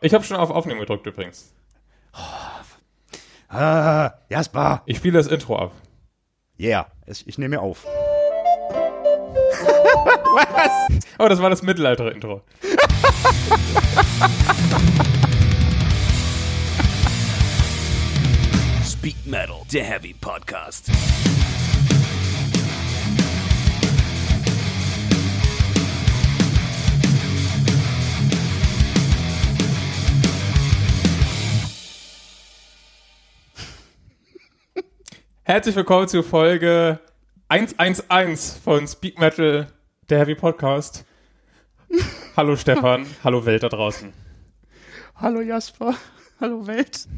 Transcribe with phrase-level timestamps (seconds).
[0.00, 1.52] Ich habe schon auf Aufnehmen gedrückt übrigens.
[3.48, 4.82] Ah, Jasper.
[4.86, 5.72] Ich spiele das Intro ab.
[6.58, 7.84] Yeah, ich, ich nehme auf.
[10.34, 10.70] Was?
[11.20, 12.42] Oh, das war das Mittelalter-Intro.
[18.84, 20.90] Speak Metal, der Heavy Podcast.
[35.50, 37.00] Herzlich willkommen zur Folge
[37.48, 39.66] 111 von Speak Metal,
[40.10, 41.06] der Heavy Podcast.
[42.36, 44.12] Hallo Stefan, hallo Welt da draußen.
[45.16, 45.94] Hallo Jasper,
[46.42, 47.08] hallo Welt.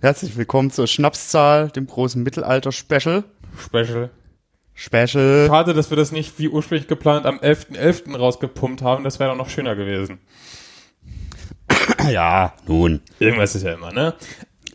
[0.00, 3.22] Herzlich willkommen zur Schnapszahl, dem großen Mittelalter-Special.
[3.56, 4.10] Special.
[4.74, 5.46] Special.
[5.46, 7.76] Schade, dass wir das nicht wie ursprünglich geplant am 11.11.
[7.76, 8.16] .11.
[8.16, 10.18] rausgepumpt haben, das wäre doch noch schöner gewesen.
[12.10, 13.02] Ja, nun.
[13.20, 14.14] Irgendwas ist ja immer, ne?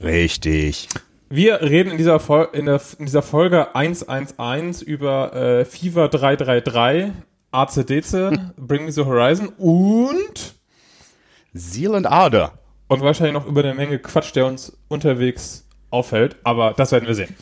[0.02, 0.88] Richtig.
[1.34, 7.14] Wir reden in dieser, Fol in, der, in dieser Folge 111 über äh, Fever 333,
[7.52, 10.56] ACDC, Bring Me the Horizon und
[11.54, 12.60] Seal and Ader.
[12.90, 17.16] und wahrscheinlich noch über eine Menge Quatsch, der uns unterwegs auffällt, aber das werden wir
[17.16, 17.34] sehen.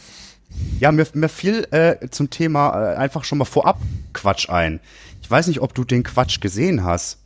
[0.80, 3.80] Ja, mir, mir fiel äh, zum Thema äh, einfach schon mal vorab
[4.14, 4.82] Quatsch ein.
[5.24, 7.18] Ich weiß nicht, ob du den Quatsch gesehen hast.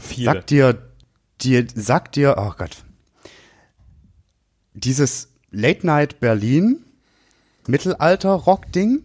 [0.00, 0.32] Viele.
[0.32, 0.78] Sagt dir,
[1.42, 2.84] dir, sagt dir, oh Gott,
[4.72, 6.84] dieses Late Night Berlin
[7.66, 9.04] Mittelalter-Rock-Ding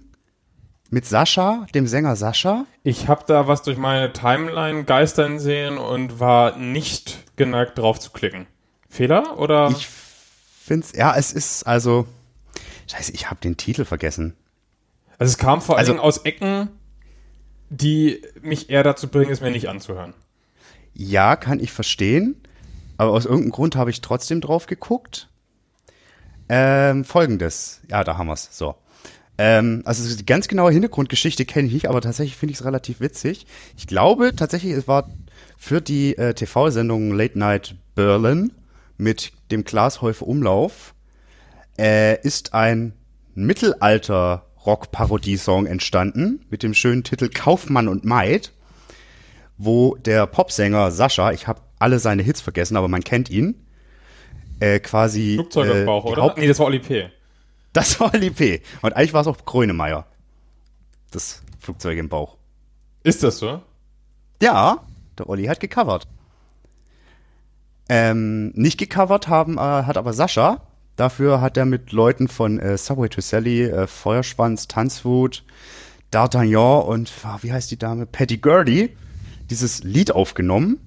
[0.89, 2.65] mit Sascha, dem Sänger Sascha.
[2.83, 8.11] Ich habe da was durch meine Timeline geistern sehen und war nicht geneigt drauf zu
[8.11, 8.45] klicken.
[8.89, 9.69] Fehler oder?
[9.71, 12.05] Ich find's, ja, es ist also,
[12.89, 14.35] scheiße, ich habe den Titel vergessen.
[15.17, 16.69] also es kam vor Also- allem aus Ecken,
[17.69, 20.13] die mich eher dazu bringen, es mir nicht anzuhören.
[20.93, 22.35] Ja, kann ich verstehen,
[22.97, 25.29] aber aus irgendeinem Grund habe ich trotzdem drauf geguckt.
[26.53, 28.49] Ähm, Folgendes, ja, da haben wir's.
[28.51, 28.75] So.
[29.37, 32.99] Ähm, also die ganz genaue Hintergrundgeschichte kenne ich nicht, aber tatsächlich finde ich es relativ
[32.99, 33.45] witzig.
[33.77, 35.09] Ich glaube tatsächlich, es war
[35.57, 38.51] für die äh, TV-Sendung Late Night Berlin
[38.97, 40.93] mit dem Glashäufer Umlauf
[41.79, 42.95] äh, ist ein
[43.33, 48.51] Mittelalter-Rock-Parodie-Song entstanden mit dem schönen Titel Kaufmann und Maid
[49.63, 53.67] wo der Popsänger Sascha, ich habe alle seine Hits vergessen, aber man kennt ihn,
[54.61, 56.21] äh, quasi Flugzeug im äh, Bauch, oder?
[56.23, 57.09] Haupt- Nee, das war Oli P.
[57.73, 58.61] das war Ali P.
[58.81, 60.05] Und eigentlich war es auch Grönemeyer.
[61.11, 62.37] Das Flugzeug im Bauch.
[63.03, 63.61] Ist das so?
[64.41, 64.83] Ja,
[65.17, 66.07] der Olli hat gecovert.
[67.89, 70.61] Ähm, nicht gecovert haben, äh, hat aber Sascha.
[70.95, 75.43] Dafür hat er mit Leuten von äh, Subway to Sally, äh, Feuerschwanz, Tanzwut,
[76.11, 78.05] D'Artagnan und ah, wie heißt die Dame?
[78.05, 78.95] Patty Gurdy
[79.49, 80.79] dieses Lied aufgenommen.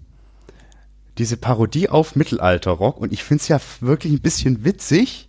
[1.18, 2.98] Diese Parodie auf Mittelalter-Rock.
[2.98, 5.28] Und ich find's ja wirklich ein bisschen witzig.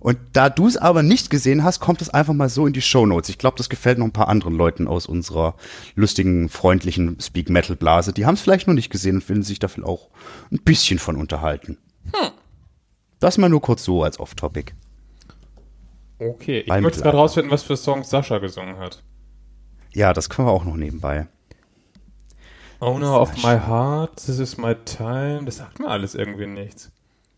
[0.00, 2.80] Und da du es aber nicht gesehen hast, kommt es einfach mal so in die
[2.80, 3.28] Shownotes.
[3.28, 5.54] Ich glaube, das gefällt noch ein paar anderen Leuten aus unserer
[5.94, 8.14] lustigen, freundlichen Speak Metal Blase.
[8.14, 10.08] Die haben es vielleicht noch nicht gesehen und will sich dafür auch
[10.50, 11.76] ein bisschen von unterhalten.
[13.18, 14.72] Das mal nur kurz so als Off-Topic.
[16.18, 17.18] Okay, ich möchte gerade Mittelalter.
[17.18, 19.02] rausfinden, was für Songs Sascha gesungen hat.
[19.92, 21.26] Ja, das können wir auch noch nebenbei.
[22.80, 25.42] Owner of my heart, this is my time.
[25.44, 26.90] Das sagt mir alles irgendwie nichts.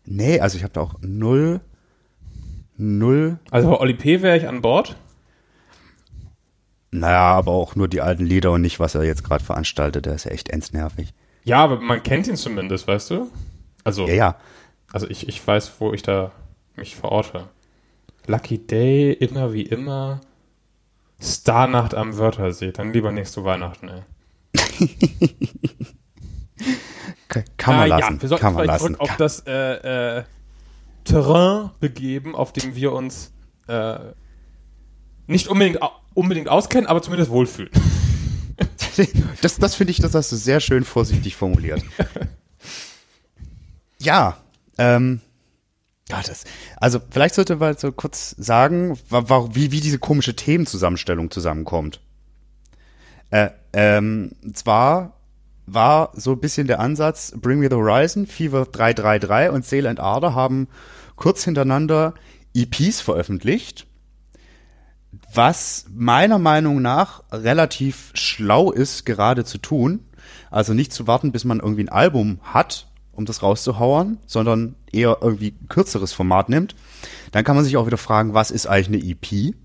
[0.05, 1.59] Nee, also ich habe da auch null,
[2.77, 4.21] null, Also bei Oli P.
[4.21, 4.95] wäre ich an Bord.
[6.91, 10.05] naja, aber auch nur die alten Lieder und nicht, was er jetzt gerade veranstaltet.
[10.05, 11.13] Der ist ja echt endsnervig.
[11.43, 13.29] Ja, aber man kennt ihn zumindest, weißt du?
[13.83, 14.35] Also, Ja, ja.
[14.91, 16.31] also ich, ich weiß, wo ich da
[16.75, 17.47] mich verorte.
[18.27, 20.21] Lucky Day, immer wie immer.
[21.21, 22.71] Starnacht am Wörthersee.
[22.71, 24.01] Dann lieber nächste Weihnachten, ey.
[27.57, 28.15] Kann man Ah, lassen.
[28.15, 28.95] Ja, wir sollten kann man lassen.
[28.99, 30.23] auf das äh, äh,
[31.03, 33.31] Terrain begeben, auf dem wir uns
[33.67, 33.97] äh,
[35.27, 35.79] nicht unbedingt,
[36.13, 37.71] unbedingt auskennen, aber zumindest wohlfühlen.
[39.41, 41.83] Das, das finde ich, das hast du sehr schön vorsichtig formuliert.
[43.99, 44.37] ja,
[44.77, 45.19] ähm,
[46.09, 46.43] ja, das,
[46.77, 52.01] also vielleicht sollte man so kurz sagen, wie, wie diese komische Themenzusammenstellung zusammenkommt.
[53.33, 55.17] Äh, ähm, zwar
[55.65, 59.99] war so ein bisschen der Ansatz, Bring Me the Horizon, Fever 333 und Sail and
[59.99, 60.67] Ardor haben
[61.15, 62.13] kurz hintereinander
[62.53, 63.87] EPs veröffentlicht
[65.33, 70.01] was meiner Meinung nach relativ schlau ist, gerade zu tun.
[70.51, 75.17] Also nicht zu warten, bis man irgendwie ein Album hat, um das rauszuhauen, sondern eher
[75.21, 76.75] irgendwie kürzeres Format nimmt.
[77.31, 79.55] Dann kann man sich auch wieder fragen, was ist eigentlich eine EP?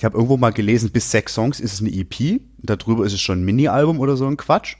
[0.00, 2.40] Ich habe irgendwo mal gelesen, bis sechs Songs ist es eine EP.
[2.56, 4.76] Darüber ist es schon ein Mini-Album oder so ein Quatsch.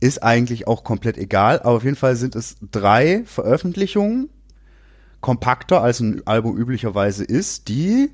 [0.00, 4.28] ist eigentlich auch komplett egal, aber auf jeden Fall sind es drei Veröffentlichungen,
[5.22, 8.10] kompakter als ein Album üblicherweise ist, die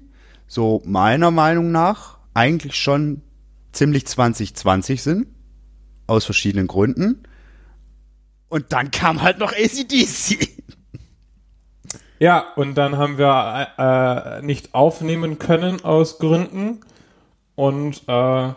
[0.46, 3.22] so meiner Meinung nach eigentlich schon
[3.72, 5.26] ziemlich 2020 sind,
[6.06, 7.24] aus verschiedenen Gründen.
[8.48, 10.48] Und dann kam halt noch ACDC.
[12.18, 16.80] Ja, und dann haben wir äh, nicht aufnehmen können aus Gründen.
[17.54, 18.52] Und äh,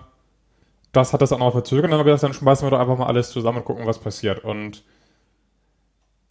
[0.92, 1.86] das hat das dann auch verzögert.
[1.86, 3.86] Und dann habe ich gesagt, dann schmeißen wir doch einfach mal alles zusammen und gucken,
[3.86, 4.44] was passiert.
[4.44, 4.84] Und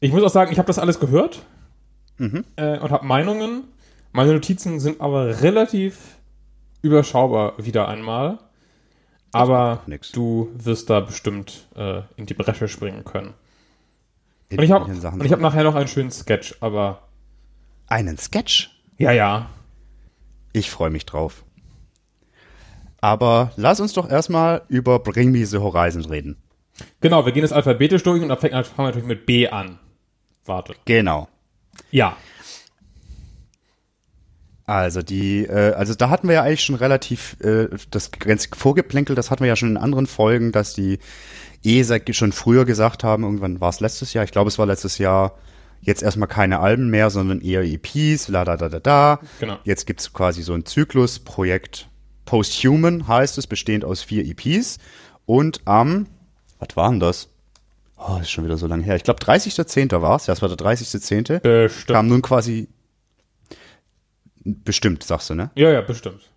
[0.01, 1.43] ich muss auch sagen, ich habe das alles gehört
[2.57, 3.65] äh, und habe Meinungen.
[4.13, 6.19] Meine Notizen sind aber relativ
[6.83, 8.39] überschaubar wieder einmal.
[9.33, 9.83] Aber
[10.13, 13.35] du wirst da bestimmt äh, in die Bresche springen können.
[14.49, 17.08] In Und ich habe hab nachher noch einen schönen Sketch, aber
[17.89, 18.71] einen Sketch.
[18.99, 19.51] ja, ja.
[20.53, 21.45] Ich freue mich drauf.
[23.01, 26.37] Aber lass uns doch erstmal über Bring Me the Horizon reden.
[27.01, 29.79] Genau, wir gehen das alphabetisch durch und fangen wir natürlich mit B an.
[30.45, 30.75] Warte.
[30.85, 31.29] Genau.
[31.91, 32.17] Ja.
[34.65, 39.17] Also die, äh, also da hatten wir ja eigentlich schon relativ äh, das ganze Vorgeplänkel,
[39.17, 40.99] das hatten wir ja schon in anderen Folgen, dass die
[41.83, 44.99] seit schon früher gesagt haben, irgendwann war es letztes Jahr, ich glaube es war letztes
[44.99, 45.39] Jahr,
[45.81, 49.21] jetzt erstmal keine Alben mehr, sondern eher EPs, la da da da da.
[49.41, 49.59] Genau.
[49.65, 51.89] Jetzt gibt's quasi so ein Zyklus, Projekt
[52.29, 54.79] Posthuman heißt es, bestehend aus vier EPs.
[55.25, 56.07] Und am,
[56.59, 57.31] was war denn das?
[57.97, 58.97] Oh, das ist schon wieder so lange her.
[58.97, 60.03] Ich glaube 30.10.
[60.03, 61.41] war es, ja, es war der 30.10.
[61.41, 61.95] Bestimmt.
[61.95, 62.69] Kam nun quasi,
[64.45, 65.51] bestimmt, sagst du, ne?
[65.55, 66.31] Ja, ja, bestimmt.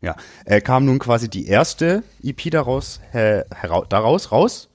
[0.00, 0.16] Ja,
[0.46, 4.70] äh, kam nun quasi die erste EP daraus, äh, herau daraus raus.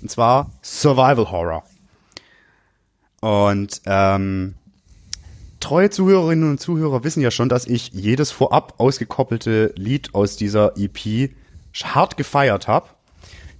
[0.00, 1.64] Und zwar Survival Horror.
[3.24, 4.54] Und ähm,
[5.58, 10.76] treue Zuhörerinnen und Zuhörer wissen ja schon, dass ich jedes vorab ausgekoppelte Lied aus dieser
[10.76, 11.30] EP
[11.82, 12.90] hart gefeiert habe.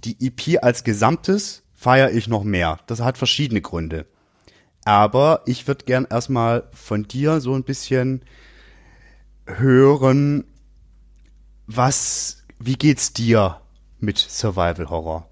[0.03, 2.77] Die EP als Gesamtes feiere ich noch mehr.
[2.85, 4.05] Das hat verschiedene Gründe.
[4.83, 8.21] Aber ich würde gern erstmal von dir so ein bisschen
[9.47, 10.43] hören,
[11.65, 13.61] was, wie geht's dir
[13.99, 15.27] mit Survival Horror?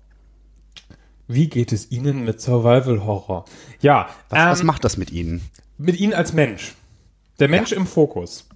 [1.27, 3.45] Wie geht es Ihnen mit Survival Horror?
[3.81, 5.41] Ja, Was, ähm, was macht das mit Ihnen?
[5.77, 6.75] mit Ihnen als Mensch.
[7.39, 8.47] Der Mensch im Fokus.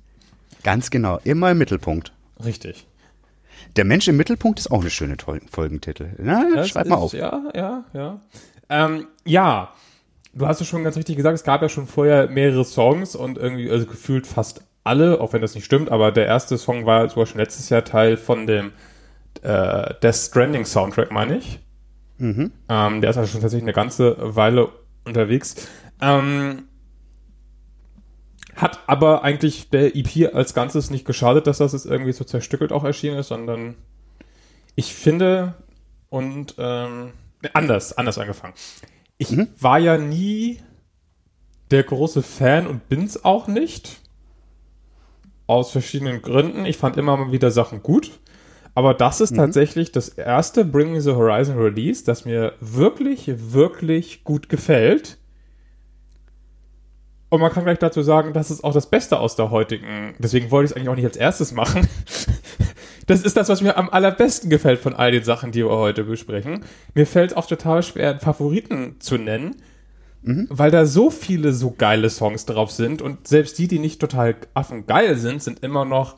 [0.64, 2.12] Ganz genau, immer im Mittelpunkt.
[2.44, 2.86] Richtig.
[3.76, 5.18] Der Mensch im Mittelpunkt ist auch eine schöne
[5.50, 6.10] Folgentitel.
[6.20, 7.14] Na, Das schreib mal ist- auf.
[7.14, 8.22] Ja, ja, ja.
[8.70, 9.74] Ähm, ja,
[10.34, 13.38] du hast es schon ganz richtig gesagt, es gab ja schon vorher mehrere Songs und
[13.38, 17.10] irgendwie, also gefühlt fast alle, auch wenn das nicht stimmt, aber der erste Song war
[17.10, 18.72] sogar schon letztes Jahr Teil von dem
[19.42, 21.60] äh, Death Stranding Soundtrack, meine ich.
[22.70, 24.70] Ähm, der ist also schon tatsächlich eine ganze Weile
[25.06, 25.68] unterwegs.
[26.02, 26.64] Ähm,
[28.56, 32.72] hat aber eigentlich der EP als Ganzes nicht geschadet, dass das jetzt irgendwie so zerstückelt
[32.72, 33.76] auch erschienen ist, sondern
[34.76, 35.56] ich finde
[36.10, 37.12] und ähm,
[37.54, 38.54] anders, anders angefangen.
[39.18, 40.60] Ich war ja nie
[41.72, 44.02] der große Fan und bin's auch nicht.
[45.46, 46.66] Aus verschiedenen Gründen.
[46.66, 48.20] Ich fand immer mal wieder Sachen gut.
[48.78, 54.24] Aber das ist tatsächlich das erste Bring Me the Horizon Release, das mir wirklich, wirklich
[54.24, 55.18] gut gefällt.
[57.30, 60.14] Und man kann gleich dazu sagen, das ist auch das Beste aus der heutigen.
[60.20, 61.88] Deswegen wollte ich es eigentlich auch nicht als erstes machen.
[63.08, 66.04] Das ist das, was mir am allerbesten gefällt von all den Sachen, die wir heute
[66.04, 66.66] besprechen.
[66.94, 69.56] Mir fällt es auch total schwer, einen Favoriten zu nennen,
[70.24, 74.36] weil da so viele so geile Songs drauf sind und selbst die, die nicht total
[74.54, 76.18] affengeil sind, sind immer noch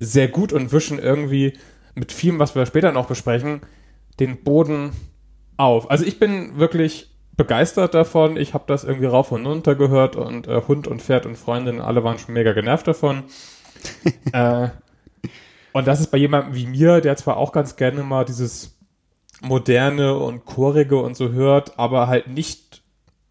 [0.00, 1.54] sehr gut und wischen irgendwie
[1.98, 3.60] mit vielem, was wir später noch besprechen,
[4.20, 4.92] den Boden
[5.56, 5.90] auf.
[5.90, 8.36] Also ich bin wirklich begeistert davon.
[8.36, 11.80] Ich habe das irgendwie rauf und runter gehört und äh, Hund und Pferd und Freundin,
[11.80, 13.24] alle waren schon mega genervt davon.
[14.32, 14.68] äh,
[15.72, 18.76] und das ist bei jemandem wie mir, der zwar auch ganz gerne mal dieses
[19.40, 22.82] moderne und chorige und so hört, aber halt nicht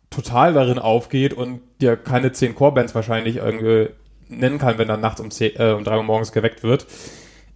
[0.09, 3.89] total darin aufgeht und dir keine zehn Chorebands wahrscheinlich irgendwie
[4.29, 6.87] nennen kann, wenn er nachts um, 10, äh, um drei Uhr morgens geweckt wird,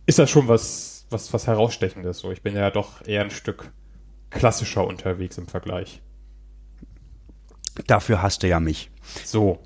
[0.05, 2.19] ist das schon was, was, was herausstechendes.
[2.19, 3.71] So, ich bin ja doch eher ein Stück
[4.29, 6.01] klassischer unterwegs im Vergleich.
[7.87, 8.91] Dafür hast du ja mich.
[9.23, 9.59] So.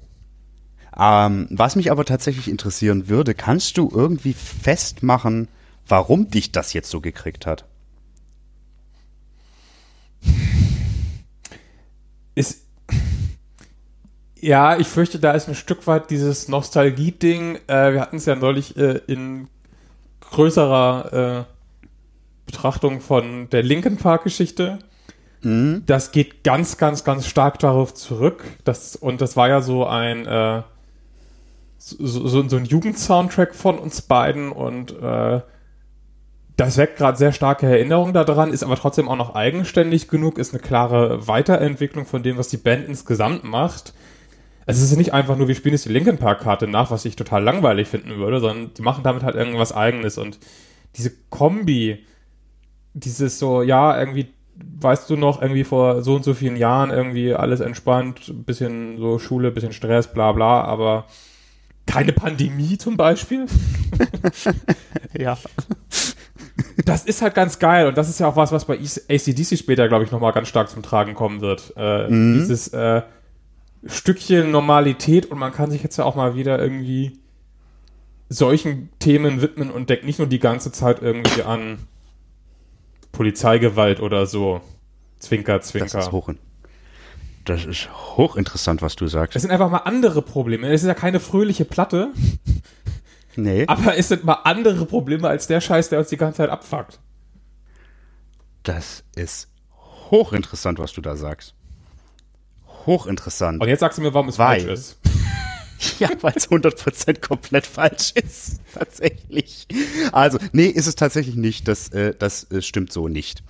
[0.98, 5.50] Ähm, was mich aber tatsächlich interessieren würde, kannst du irgendwie festmachen,
[5.88, 7.66] warum dich das jetzt so gekriegt hat?
[12.36, 12.66] ist
[14.40, 17.56] ja, ich fürchte, da ist ein Stück weit dieses Nostalgie-Ding.
[17.68, 19.48] Äh, wir hatten es ja neulich äh, in
[20.32, 21.54] größerer äh,
[22.46, 24.80] Betrachtung von der Linken Park-Geschichte.
[25.86, 28.44] Das geht ganz, ganz, ganz stark darauf zurück.
[28.64, 30.64] Das, und das war ja so ein äh,
[31.86, 35.42] so, so, so ein Jugendsoundtrack von uns beiden und äh,
[36.58, 40.54] das weckt gerade sehr starke Erinnerungen daran, ist aber trotzdem auch noch eigenständig genug, ist
[40.54, 43.94] eine klare Weiterentwicklung von dem, was die Band insgesamt macht.
[44.66, 47.16] Es ist nicht einfach nur, wir spielen jetzt die Linkin Park Karte nach, was ich
[47.16, 50.40] total langweilig finden würde, sondern die machen damit halt irgendwas eigenes und
[50.96, 52.04] diese Kombi,
[52.94, 57.34] dieses so, ja, irgendwie, weißt du noch, irgendwie vor so und so vielen Jahren irgendwie
[57.34, 61.06] alles entspannt, bisschen so Schule, bisschen Stress, bla bla, aber
[61.86, 63.46] keine Pandemie zum Beispiel.
[65.18, 65.38] Ja.
[66.84, 69.88] das ist halt ganz geil und das ist ja auch was, was bei ACDC später,
[69.88, 71.72] glaube ich, nochmal ganz stark zum Tragen kommen wird.
[71.78, 73.02] Äh, Dieses äh,
[73.86, 77.20] Stückchen Normalität und man kann sich jetzt ja auch mal wieder irgendwie
[78.30, 81.78] solchen Themen widmen und denkt nicht nur die ganze Zeit irgendwie an
[83.12, 84.62] Polizeigewalt oder so.
[85.20, 86.00] Zwinker, Das Zwinker.
[86.00, 86.30] ist hoch.
[87.46, 89.36] Das ist hochinteressant, was du sagst.
[89.36, 90.68] Es sind einfach mal andere Probleme.
[90.72, 92.12] Es ist ja keine fröhliche Platte,
[93.38, 96.50] Nee, aber es sind mal andere Probleme als der Scheiß, der uns die ganze Zeit
[96.50, 97.00] abfuckt.
[98.64, 99.50] das ist
[100.10, 101.54] hochinteressant, was du da sagst.
[102.86, 103.62] Hochinteressant.
[103.62, 104.98] Und jetzt sagst du mir, warum es Weil- falsch ist.
[106.00, 108.62] Ja, weil es 100% komplett falsch ist.
[108.74, 109.68] Tatsächlich.
[110.14, 111.68] Also, nee, ist es tatsächlich nicht.
[111.68, 113.44] Das, äh, das äh, stimmt so nicht.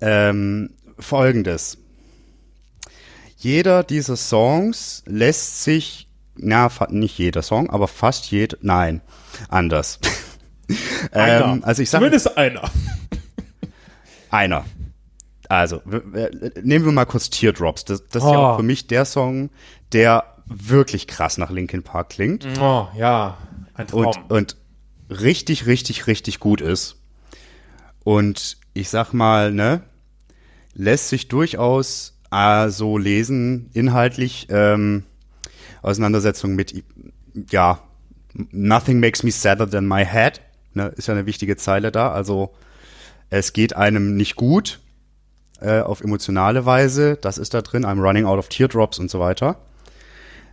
[0.00, 1.78] Ähm, Folgendes.
[3.36, 9.00] Jeder dieser Songs lässt sich, na, nicht jeder Song, aber fast jeder, nein,
[9.48, 10.00] anders.
[11.12, 12.68] ähm, also ich sag, Zumindest einer.
[14.30, 14.64] einer.
[15.48, 15.80] Also,
[16.62, 17.84] nehmen wir mal kurz Teardrops.
[17.84, 18.42] Das, das ist ja Oh.
[18.46, 19.50] auch für mich der Song,
[19.92, 22.46] der wirklich krass nach Linkin Park klingt.
[22.60, 23.38] Oh, ja.
[23.74, 24.06] Ein Traum.
[24.06, 24.56] und, und
[25.10, 26.96] richtig, richtig, richtig gut ist.
[28.04, 29.82] Und ich sag mal, ne,
[30.74, 35.04] lässt sich durchaus äh, so lesen, inhaltlich, ähm,
[35.82, 36.82] Auseinandersetzung mit,
[37.50, 37.80] ja,
[38.50, 40.40] nothing makes me sadder than my head,
[40.74, 42.54] ne, ist ja eine wichtige Zeile da, also
[43.30, 44.80] es geht einem nicht gut,
[45.60, 49.20] äh, auf emotionale Weise, das ist da drin, I'm running out of teardrops und so
[49.20, 49.58] weiter.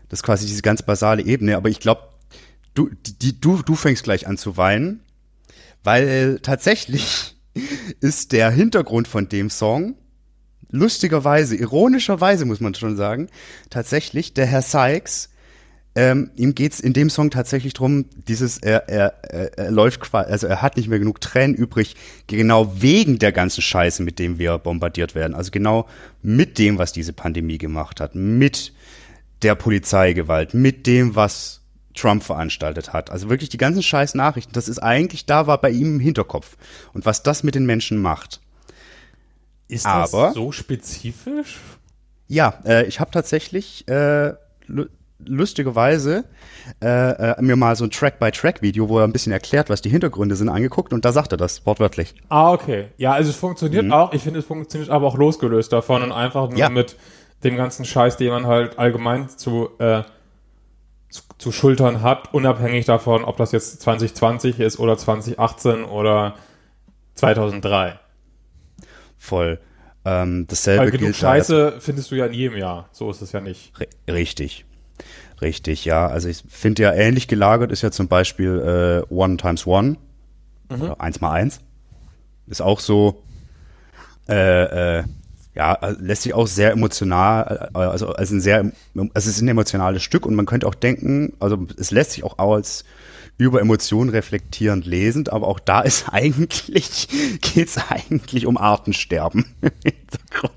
[0.10, 2.10] Das ist quasi diese ganz basale Ebene, aber ich glaube,
[2.74, 2.90] du,
[3.22, 5.02] die, du, du fängst gleich an zu weinen,
[5.84, 7.36] weil tatsächlich
[8.00, 9.96] ist der Hintergrund von dem Song
[10.72, 13.30] lustigerweise, ironischerweise muss man schon sagen,
[13.70, 15.30] tatsächlich der Herr Sykes,
[15.96, 20.30] ähm, ihm geht's in dem Song tatsächlich drum, dieses, er, er, er, er läuft quasi,
[20.30, 21.96] also er hat nicht mehr genug Tränen übrig,
[22.28, 25.34] genau wegen der ganzen Scheiße, mit dem wir bombardiert werden.
[25.34, 25.88] Also genau
[26.22, 28.74] mit dem, was diese Pandemie gemacht hat, mit
[29.42, 31.62] der Polizeigewalt, mit dem, was
[31.94, 33.10] Trump veranstaltet hat.
[33.10, 36.58] Also wirklich die ganzen scheiß Nachrichten, das ist eigentlich da war bei ihm im Hinterkopf.
[36.94, 38.42] Und was das mit den Menschen macht.
[39.70, 41.58] Ist aber- das so spezifisch?
[42.28, 44.34] Ja, äh, ich habe tatsächlich äh,
[45.20, 46.26] lustigerweise
[46.84, 46.88] äh,
[47.32, 50.50] äh, mir mal so ein Track-by-Track-Video, wo er ein bisschen erklärt, was die Hintergründe sind,
[50.50, 52.16] angeguckt und da sagt er das wortwörtlich.
[52.30, 52.88] Ah, okay.
[52.98, 54.14] Ja, also es funktioniert auch.
[54.14, 56.70] Ich finde, es funktioniert aber auch losgelöst davon und einfach nur Ja.
[56.70, 56.96] mit
[57.44, 60.04] dem ganzen Scheiß, den man halt allgemein zu, äh,
[61.10, 66.36] zu, zu schultern hat, unabhängig davon, ob das jetzt 2020 ist oder 2018 oder
[67.16, 68.00] 2003.
[69.18, 69.60] Voll.
[70.04, 72.90] Ähm, dasselbe Weil genug gilt Scheiße findest du ja in jedem Jahr.
[72.92, 73.74] So ist es ja nicht.
[73.78, 74.66] Ri- Richtig.
[75.42, 76.08] Richtig, ja.
[76.08, 79.98] Also ich finde ja ähnlich gelagert ist ja zum Beispiel äh, One times One
[80.70, 81.60] oder eins mal eins.
[82.48, 83.24] Ist auch so,
[84.30, 85.04] äh, äh,
[85.56, 89.42] ja, äh, lässt sich auch sehr emotional, äh, also als ein sehr, also es ist
[89.42, 92.86] ein emotionales Stück und man könnte auch denken, also es lässt sich auch als
[93.38, 97.08] über Emotionen reflektierend lesend, aber auch da ist eigentlich,
[97.42, 100.54] geht's eigentlich um Artensterben im Hintergrund.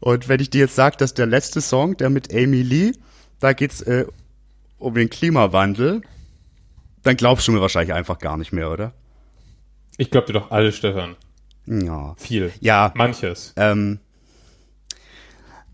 [0.00, 2.92] Und wenn ich dir jetzt sage, dass der letzte Song, der mit Amy Lee,
[3.40, 4.06] da geht's äh,
[4.78, 6.02] um den Klimawandel,
[7.02, 8.92] dann glaubst du mir wahrscheinlich einfach gar nicht mehr, oder?
[9.96, 11.16] Ich glaube dir doch alles, Stefan.
[11.66, 12.14] Ja.
[12.18, 12.52] Viel.
[12.60, 12.92] Ja.
[12.94, 13.52] Manches.
[13.56, 14.00] Ähm,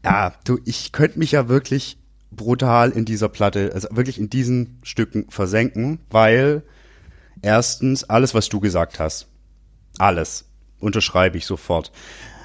[0.05, 1.99] ja, du, ich könnte mich ja wirklich
[2.31, 6.63] brutal in dieser Platte, also wirklich in diesen Stücken versenken, weil
[7.43, 9.29] erstens alles, was du gesagt hast,
[9.99, 10.47] alles
[10.81, 11.93] unterschreibe ich sofort.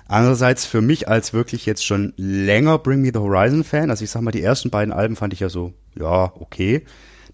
[0.07, 4.09] Andererseits für mich als wirklich jetzt schon länger Bring Me the Horizon Fan, also ich
[4.09, 6.83] sag mal, die ersten beiden Alben fand ich ja so, ja, okay.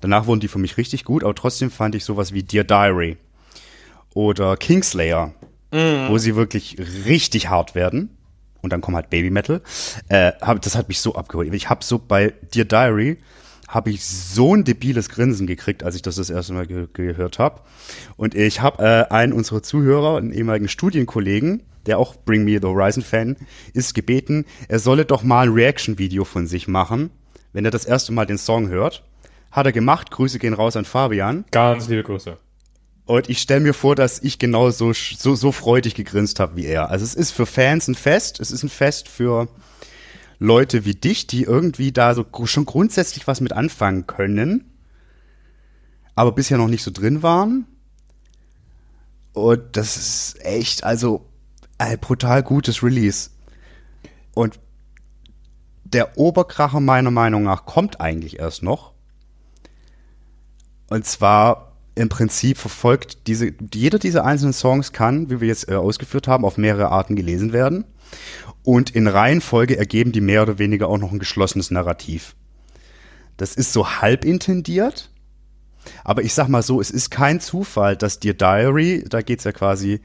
[0.02, 3.18] Danach wurden die für mich richtig gut, aber trotzdem fand ich sowas wie Dear Diary
[4.14, 5.34] oder Kingslayer,
[5.72, 8.18] wo sie wirklich richtig hart werden.
[8.62, 9.62] Und dann kommt halt Baby Metal.
[10.10, 11.54] Äh, hab, das hat mich so abgeholt.
[11.54, 13.18] Ich habe so bei Dear Diary
[13.68, 17.40] habe ich so ein debiles Grinsen gekriegt, als ich das das erste Mal ge gehört
[17.40, 17.62] habe.
[18.18, 22.68] Und ich habe äh, einen unserer Zuhörer, einen ehemaligen Studienkollegen, der auch Bring Me the
[22.68, 23.38] Horizon Fan
[23.74, 27.10] ist, gebeten, er solle doch mal ein Reaction-Video von sich machen,
[27.52, 29.04] wenn er das erste Mal den Song hört.
[29.52, 30.10] Hat er gemacht.
[30.10, 31.46] Grüße gehen raus an Fabian.
[31.52, 32.38] Ganz liebe Grüße.
[33.06, 36.66] Und ich stelle mir vor, dass ich genau so, so, so freudig gegrinst habe wie
[36.66, 36.90] er.
[36.90, 38.40] Also es ist für Fans ein Fest.
[38.40, 39.48] Es ist ein Fest für
[40.40, 44.74] Leute wie dich, die irgendwie da so schon grundsätzlich was mit anfangen können,
[46.16, 47.66] aber bisher noch nicht so drin waren.
[49.32, 51.26] Und das ist echt, also
[51.84, 53.30] ein brutal gutes Release.
[54.34, 54.60] Und
[55.84, 58.94] der Oberkracher meiner Meinung nach kommt eigentlich erst noch.
[60.90, 65.76] Und zwar im Prinzip verfolgt diese, jeder dieser einzelnen Songs kann, wie wir jetzt äh,
[65.76, 67.86] ausgeführt haben, auf mehrere Arten gelesen werden.
[68.64, 72.36] Und in Reihenfolge ergeben die mehr oder weniger auch noch ein geschlossenes Narrativ.
[73.38, 75.12] Das ist so halb intendiert.
[76.04, 79.52] Aber ich sag mal so, es ist kein Zufall, dass Dear Diary, da geht's ja
[79.52, 80.02] quasi,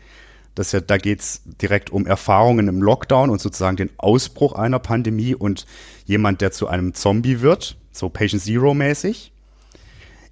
[0.59, 5.37] dass ja, da geht's direkt um Erfahrungen im Lockdown und sozusagen den Ausbruch einer Pandemie
[5.37, 5.67] und
[6.05, 9.33] jemand, der zu einem Zombie wird, so Patient Zero mäßig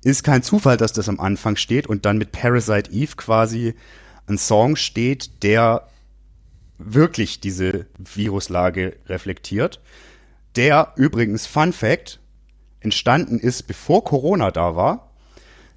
[0.02, 3.75] ist kein Zufall, dass das am Anfang steht und dann mit Parasite Eve quasi
[4.26, 5.88] ein Song steht, der
[6.78, 9.80] wirklich diese Viruslage reflektiert.
[10.56, 12.21] Der übrigens, Fun Fact,
[12.80, 15.11] entstanden ist, bevor Corona da war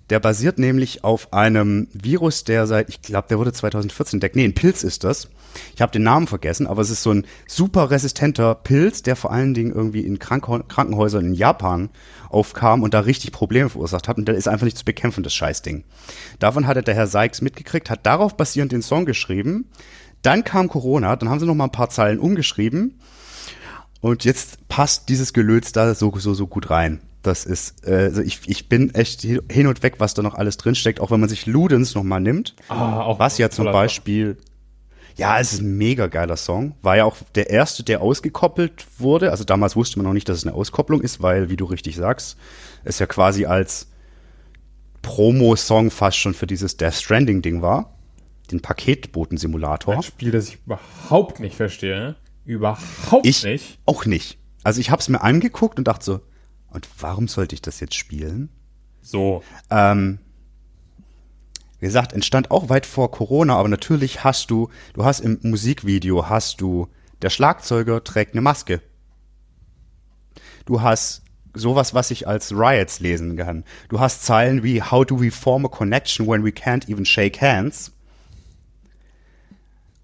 [0.10, 4.36] der basiert nämlich auf einem Virus, der seit, ich glaube, der wurde 2014 entdeckt.
[4.36, 5.30] Nee, ein Pilz ist das.
[5.75, 9.32] Ich habe den Namen vergessen, aber es ist so ein super resistenter Pilz, der vor
[9.32, 11.89] allen Dingen irgendwie in Kranken Krankenhäusern in Japan
[12.30, 14.18] aufkam und da richtig Probleme verursacht hat.
[14.18, 15.84] Und der ist einfach nicht zu bekämpfen, das Scheißding.
[16.39, 19.70] Davon hatte der Herr Sykes mitgekriegt, hat darauf basierend den Song geschrieben.
[20.22, 23.00] Dann kam Corona, dann haben sie noch mal ein paar Zeilen umgeschrieben.
[24.01, 27.01] Und jetzt passt dieses Gelöts da so, so, so gut rein.
[27.21, 30.57] Das ist, äh, also ich, ich bin echt hin und weg, was da noch alles
[30.57, 32.55] drinsteckt, auch wenn man sich Ludens nochmal nimmt.
[32.69, 34.38] Ah, auch was ja zum Beispiel,
[35.17, 36.75] ja, es ist ein mega geiler Song.
[36.81, 39.31] War ja auch der erste, der ausgekoppelt wurde.
[39.31, 41.97] Also damals wusste man noch nicht, dass es eine Auskopplung ist, weil, wie du richtig
[41.97, 42.38] sagst,
[42.85, 43.88] es ja quasi als
[45.01, 47.97] Promo-Song fast schon für dieses Death Stranding-Ding war.
[48.49, 49.95] Den Paketboten-Simulator.
[49.95, 52.15] Ein Spiel, das ich überhaupt nicht verstehe.
[52.45, 53.77] Überhaupt ich nicht.
[53.85, 54.39] Auch nicht.
[54.63, 56.19] Also ich habe es mir angeguckt und dachte so,
[56.71, 58.49] und warum sollte ich das jetzt spielen?
[59.01, 59.43] So.
[59.69, 60.19] Ähm,
[61.79, 66.27] wie gesagt, entstand auch weit vor Corona, aber natürlich hast du, du hast im Musikvideo
[66.27, 66.89] hast du,
[67.21, 68.82] der Schlagzeuger trägt eine Maske.
[70.65, 73.63] Du hast sowas, was ich als Riots lesen kann.
[73.88, 77.41] Du hast Zeilen wie How do we form a connection when we can't even shake
[77.41, 77.91] hands?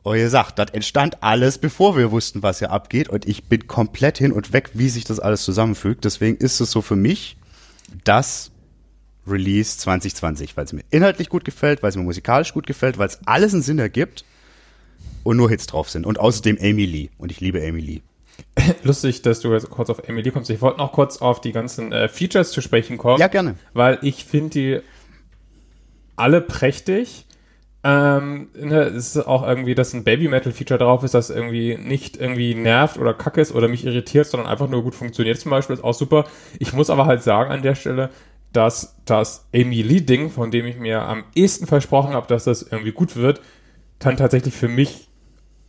[0.06, 3.10] Und ihr sagt, das entstand alles, bevor wir wussten, was hier abgeht.
[3.10, 6.06] Und ich bin komplett hin und weg, wie sich das alles zusammenfügt.
[6.06, 7.38] Deswegen ist es so für mich
[8.04, 8.52] das
[9.26, 13.08] Release 2020, weil es mir inhaltlich gut gefällt, weil es mir musikalisch gut gefällt, weil
[13.08, 14.26] es alles einen Sinn ergibt
[15.24, 16.06] und nur Hits drauf sind.
[16.06, 17.10] Und außerdem Amy Lee.
[17.18, 18.02] Und ich liebe Amy Lee.
[18.84, 20.52] Lustig, dass du jetzt kurz auf Amy Lee kommst.
[20.52, 23.20] Ich wollte noch kurz auf die ganzen äh, Features zu sprechen kommen.
[23.20, 23.56] Ja, gerne.
[23.74, 24.80] Weil ich finde die
[26.16, 27.26] alle prächtig.
[27.88, 32.56] Ähm, ne, es ist auch irgendwie, dass ein Baby-Metal-Feature drauf ist, das irgendwie nicht irgendwie
[32.56, 35.84] nervt oder kacke ist oder mich irritiert, sondern einfach nur gut funktioniert zum Beispiel, ist
[35.84, 36.26] auch super.
[36.58, 38.10] Ich muss aber halt sagen an der Stelle,
[38.52, 42.92] dass das Amy Lee-Ding, von dem ich mir am ehesten versprochen habe, dass das irgendwie
[42.92, 43.40] gut wird,
[44.00, 45.08] dann tatsächlich für mich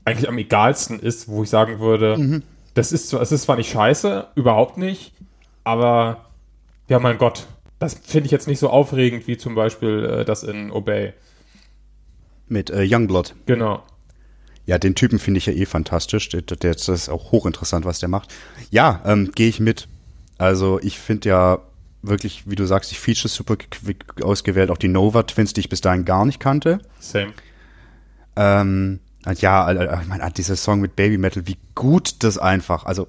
[0.07, 2.43] eigentlich am egalsten ist, wo ich sagen würde, mhm.
[2.73, 5.13] das ist zwar, es ist zwar nicht scheiße, überhaupt nicht,
[5.65, 6.25] aber
[6.89, 7.47] ja, mein Gott,
[7.79, 11.13] das finde ich jetzt nicht so aufregend wie zum Beispiel äh, das in Obey.
[12.49, 13.35] Mit äh, Youngblood.
[13.47, 13.83] Genau.
[14.67, 16.29] Ja, den Typen finde ich ja eh fantastisch.
[16.29, 18.35] Der, der, das ist auch hochinteressant, was der macht.
[18.71, 19.89] Ja, ähm, gehe ich mit.
[20.39, 21.59] Also ich finde ja
[22.03, 23.57] wirklich, wie du sagst, die Features super
[24.23, 24.71] ausgewählt.
[24.71, 26.81] Auch die Nova Twins, die ich bis dahin gar nicht kannte.
[26.99, 27.33] Same.
[28.35, 29.01] Ähm,
[29.39, 32.85] ja, ich meine, dieser Song mit Baby Metal, wie gut das einfach.
[32.85, 33.09] Also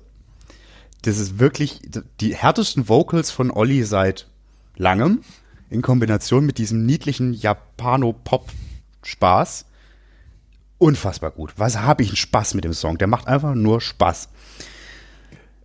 [1.04, 1.82] das ist wirklich
[2.20, 4.28] die härtesten Vocals von Olli seit
[4.78, 5.22] langem
[5.70, 8.50] in Kombination mit diesem niedlichen Japano-Pop
[9.08, 9.66] Spaß.
[10.78, 11.54] Unfassbar gut.
[11.58, 12.98] Was habe ich einen Spaß mit dem Song?
[12.98, 14.30] Der macht einfach nur Spaß.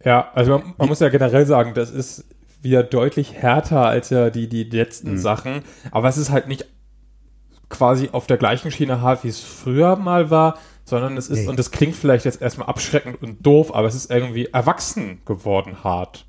[0.04, 2.24] Ja, also man, man muss ja generell sagen, das ist
[2.62, 5.18] wieder deutlich härter als ja die, die letzten mhm.
[5.18, 5.62] Sachen.
[5.90, 6.66] Aber es ist halt nicht
[7.68, 11.48] quasi auf der gleichen Schiene hart, wie es früher mal war, sondern es ist, nee.
[11.48, 15.82] und das klingt vielleicht jetzt erstmal abschreckend und doof, aber es ist irgendwie erwachsen geworden
[15.82, 16.26] hart.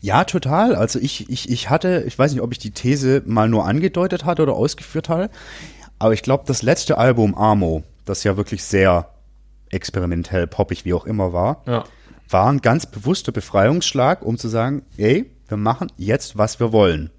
[0.00, 0.74] Ja, total.
[0.74, 4.24] Also ich, ich, ich hatte, ich weiß nicht, ob ich die These mal nur angedeutet
[4.24, 5.30] hatte oder ausgeführt hatte,
[5.98, 9.10] aber ich glaube, das letzte Album Amo, das ja wirklich sehr
[9.70, 11.84] experimentell, poppig, wie auch immer war, ja.
[12.28, 17.10] war ein ganz bewusster Befreiungsschlag, um zu sagen, ey, wir machen jetzt, was wir wollen.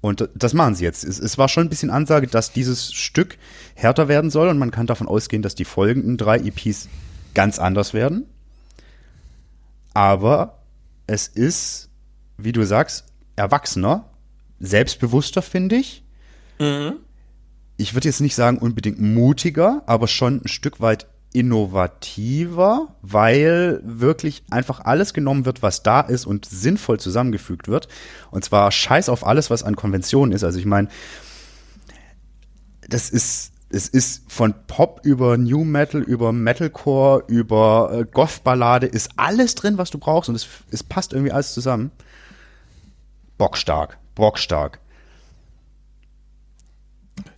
[0.00, 1.04] Und das machen sie jetzt.
[1.04, 3.38] Es, es, war schon ein bisschen Ansage, dass dieses Stück
[3.74, 6.88] härter werden soll und man kann davon ausgehen, dass die folgenden drei EPs
[7.34, 8.26] ganz anders werden.
[9.94, 10.55] Aber
[11.06, 11.88] es ist,
[12.36, 13.04] wie du sagst,
[13.36, 14.10] erwachsener,
[14.58, 16.04] selbstbewusster, finde ich.
[17.76, 24.42] Ich würde jetzt nicht sagen unbedingt mutiger, aber schon ein Stück weit innovativer, weil wirklich
[24.50, 27.88] einfach alles genommen wird, was da ist und sinnvoll zusammengefügt wird.
[28.30, 30.44] Und zwar scheiß auf alles, was an Konventionen ist.
[30.44, 30.88] Also ich meine,
[32.88, 39.10] das ist, es ist von Pop über New Metal, über Metalcore, über äh, Goth-Ballade, ist
[39.16, 41.90] alles drin, was du brauchst und es, es passt irgendwie alles zusammen.
[43.38, 44.80] Bockstark, bockstark.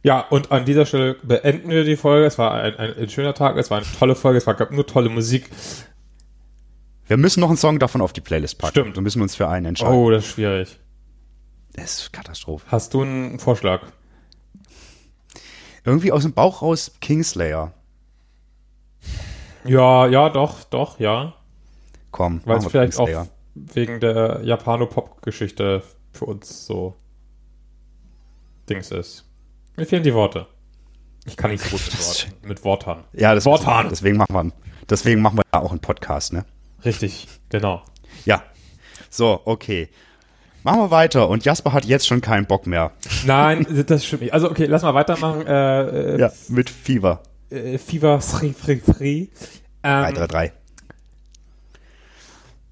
[0.03, 2.27] Ja, und an dieser Stelle beenden wir die Folge.
[2.27, 4.71] Es war ein, ein, ein schöner Tag, es war eine tolle Folge, es war, gab
[4.71, 5.51] nur tolle Musik.
[7.07, 8.73] Wir müssen noch einen Song davon auf die Playlist packen.
[8.73, 8.97] Stimmt.
[8.97, 9.95] Wir müssen uns für einen entscheiden.
[9.95, 10.79] Oh, das ist schwierig.
[11.73, 12.67] Das ist Katastrophe.
[12.69, 13.81] Hast du einen Vorschlag?
[15.89, 17.73] Irgendwie aus dem Bauch raus Kingslayer.
[19.65, 21.33] Ja, ja, doch, doch, ja.
[22.11, 23.29] Komm, Weil es vielleicht auch Kingslayer.
[23.55, 26.95] wegen der Japano-Pop-Geschichte für uns so
[28.69, 29.25] Dings ist.
[29.77, 30.47] Mir fehlen die Worte.
[31.25, 32.47] Ich kann nicht so gut mit Worten.
[32.49, 33.05] Mit Wortern.
[33.15, 33.89] Ja, das Worthahn.
[33.89, 34.53] Deswegen machen wir,
[34.91, 36.45] deswegen machen wir ja auch einen Podcast, ne?
[36.85, 37.83] Richtig, genau.
[38.27, 38.43] Ja.
[39.09, 39.89] So, okay.
[40.71, 41.29] Machen wir weiter.
[41.29, 42.93] Und Jasper hat jetzt schon keinen Bock mehr.
[43.25, 44.35] Nein, das stimmt nicht.
[44.35, 45.47] Also okay, lass mal weitermachen.
[45.47, 47.23] Äh, äh, Ja, mit Fever.
[47.51, 49.27] äh, Fever Free Free Free.
[49.83, 50.53] Ähm, 333.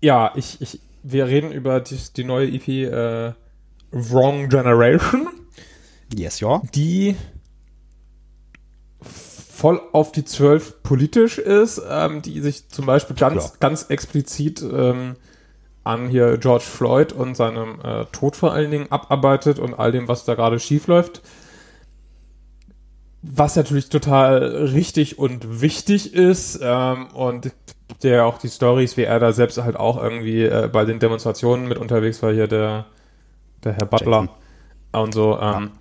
[0.00, 3.32] ja, ich, ich, wir reden über die, die neue EP äh,
[3.92, 5.28] Wrong Generation,
[6.14, 6.60] Yes, ja.
[6.74, 7.16] die
[9.02, 13.52] voll auf die Zwölf politisch ist, ähm, die sich zum Beispiel ganz, Ja.
[13.60, 15.16] ganz explizit ähm,
[15.86, 20.08] an hier George Floyd und seinem äh, Tod vor allen Dingen abarbeitet und all dem,
[20.08, 21.22] was da gerade schief läuft.
[23.22, 24.38] Was natürlich total
[24.72, 27.52] richtig und wichtig ist ähm, und
[28.02, 31.66] der auch die Stories, wie er da selbst halt auch irgendwie äh, bei den Demonstrationen
[31.68, 32.86] mit unterwegs war, hier der,
[33.64, 34.28] der Herr Butler
[34.92, 35.38] und so.
[35.40, 35.72] Ähm,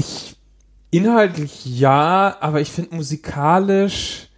[0.00, 0.34] Ich
[0.90, 4.29] inhaltlich ja, aber ich finde musikalisch.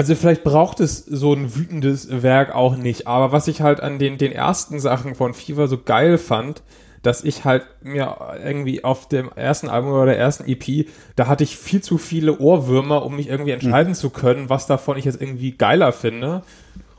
[0.00, 3.98] Also vielleicht braucht es so ein wütendes Werk auch nicht, aber was ich halt an
[3.98, 6.62] den, den ersten Sachen von Fever so geil fand,
[7.02, 11.44] dass ich halt mir irgendwie auf dem ersten Album oder der ersten EP, da hatte
[11.44, 15.20] ich viel zu viele Ohrwürmer, um mich irgendwie entscheiden zu können, was davon ich jetzt
[15.20, 16.44] irgendwie geiler finde.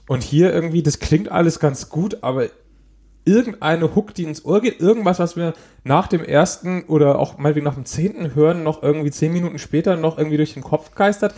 [0.08, 2.50] Und hier irgendwie, das klingt alles ganz gut, aber
[3.26, 7.66] irgendeine Hook, die ins Ohr geht, irgendwas, was mir nach dem ersten oder auch meinetwegen
[7.66, 11.34] nach dem zehnten Hören noch irgendwie zehn Minuten später noch irgendwie durch den Kopf geistert,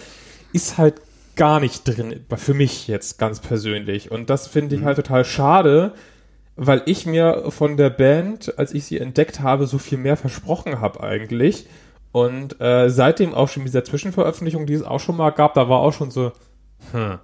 [0.52, 0.96] ist halt
[1.36, 4.12] gar nicht drin, für mich jetzt ganz persönlich.
[4.12, 5.94] Und das finde ich halt total schade,
[6.56, 10.80] weil ich mir von der Band, als ich sie entdeckt habe, so viel mehr versprochen
[10.80, 11.68] habe eigentlich.
[12.12, 15.80] Und äh, seitdem auch schon dieser Zwischenveröffentlichung, die es auch schon mal gab, da war
[15.80, 16.32] auch schon so,
[16.92, 17.20] hm.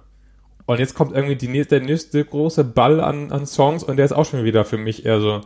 [0.66, 4.12] Und jetzt kommt irgendwie die, der nächste große Ball an, an Songs und der ist
[4.12, 5.40] auch schon wieder für mich eher so,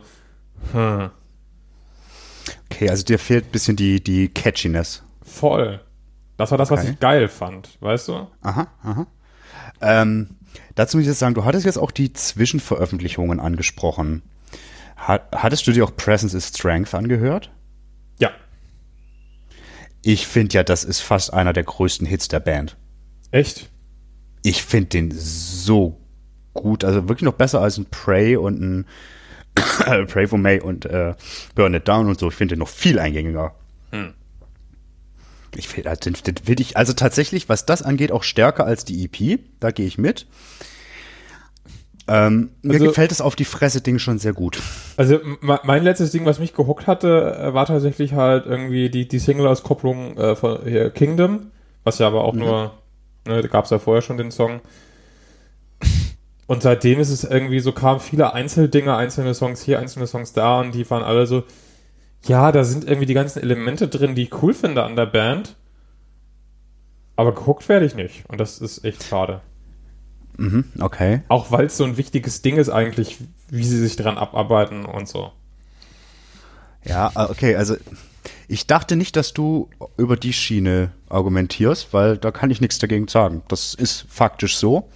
[0.71, 1.09] hm,
[2.75, 5.03] Okay, also dir fehlt ein bisschen die, die Catchiness.
[5.23, 5.79] voll.
[6.37, 6.91] Das war das, was Okay.
[6.91, 8.27] ich geil fand, weißt du?
[8.41, 9.07] Aha, aha.
[9.81, 10.31] Ähm,
[10.75, 14.21] dazu muss ich jetzt sagen, du hattest jetzt auch die Zwischenveröffentlichungen angesprochen.
[14.95, 17.51] Hat, hattest du dir auch Presence is Strength angehört?
[18.19, 18.31] Ja.
[20.01, 22.77] Ich finde ja, das ist fast einer der größten Hits der Band.
[23.31, 23.69] Echt?
[24.43, 25.99] Ich finde den so
[26.53, 28.85] gut, also wirklich noch besser als ein Pray und ein
[30.07, 31.15] Pray for May und äh,
[31.55, 32.27] Burn It Down und so.
[32.29, 33.55] Ich finde den noch viel eingängiger.
[35.57, 39.03] Ich finde, den, den finde ich, also tatsächlich, was das angeht, auch stärker als die
[39.05, 39.39] EP.
[39.59, 40.27] Da gehe ich mit.
[42.07, 44.61] Ähm, mir Also- gefällt das auf die Fresse-Ding schon sehr gut.
[44.95, 49.17] Also mein letztes Ding, was mich gehuckt hatte, äh, war tatsächlich halt irgendwie die, die
[49.19, 51.51] Single-Auskopplung äh, von hier Kingdom,
[51.83, 52.73] was ja aber auch nur,
[53.27, 54.61] ne, da gab es ja vorher schon den Song.
[56.47, 60.59] Und seitdem ist es irgendwie so, kamen viele Einzeldinge, einzelne Songs hier, einzelne Songs da
[60.59, 61.43] und die waren alle so,
[62.27, 65.55] ja, da sind irgendwie die ganzen Elemente drin, die ich cool finde an der Band.
[67.15, 68.23] Aber gehuckt werde ich nicht.
[68.29, 69.41] Und das ist echt schade.
[70.37, 71.21] Mhm, okay.
[71.29, 73.17] Auch weil es so ein wichtiges Ding ist eigentlich,
[73.49, 75.31] wie sie sich dran abarbeiten und so.
[76.83, 77.75] Ja, äh, okay, also
[78.47, 83.07] ich dachte nicht, dass du über die Schiene argumentierst, weil da kann ich nichts dagegen
[83.07, 83.43] sagen.
[83.47, 84.89] Das ist faktisch so.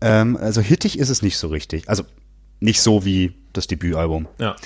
[0.00, 1.88] Ähm, also hittig ist es nicht so richtig.
[1.88, 2.04] Also
[2.60, 4.28] nicht so wie das Debütalbum.
[4.38, 4.56] Ja.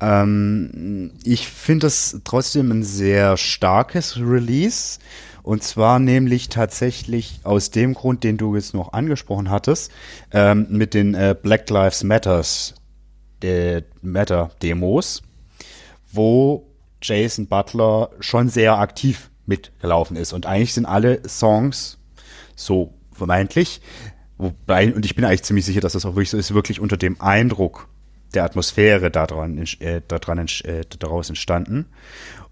[0.00, 4.98] Ähm, ich finde es trotzdem ein sehr starkes Release.
[5.42, 9.90] Und zwar nämlich tatsächlich aus dem Grund, den du jetzt noch angesprochen hattest,
[10.32, 12.74] ähm, mit den äh, Black Lives Matters
[13.42, 15.22] äh, Matter Demos,
[16.12, 16.66] wo
[17.00, 20.34] Jason Butler schon sehr aktiv mitgelaufen ist.
[20.34, 21.98] Und eigentlich sind alle Songs
[22.54, 23.80] so vermeintlich
[24.38, 26.96] wobei, und ich bin eigentlich ziemlich sicher, dass das auch wirklich so ist, wirklich unter
[26.96, 27.88] dem Eindruck
[28.34, 31.86] der Atmosphäre daran, äh, daran äh, daraus entstanden.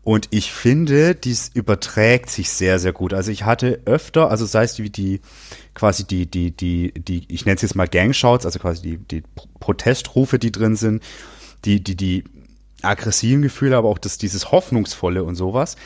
[0.03, 3.13] Und ich finde, dies überträgt sich sehr, sehr gut.
[3.13, 5.21] Also ich hatte öfter, also sei es die, die
[5.75, 9.23] quasi die, die, die, die, ich nenne es jetzt mal Gangshouts, also quasi die, die
[9.59, 11.03] Protestrufe, die drin sind,
[11.65, 12.23] die, die, die
[12.83, 15.77] aggressiven Gefühle, aber auch das, dieses Hoffnungsvolle und sowas.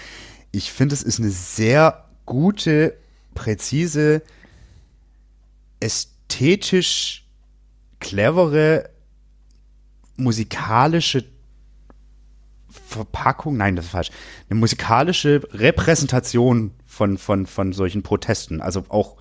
[0.52, 2.94] Ich finde, es ist eine sehr gute,
[3.34, 4.22] präzise,
[5.80, 7.24] ästhetisch
[8.00, 8.90] clevere,
[10.20, 11.24] musikalische
[12.70, 14.10] Verpackung, nein, das ist falsch,
[14.48, 18.60] eine musikalische Repräsentation von, von, von solchen Protesten.
[18.60, 19.16] Also auch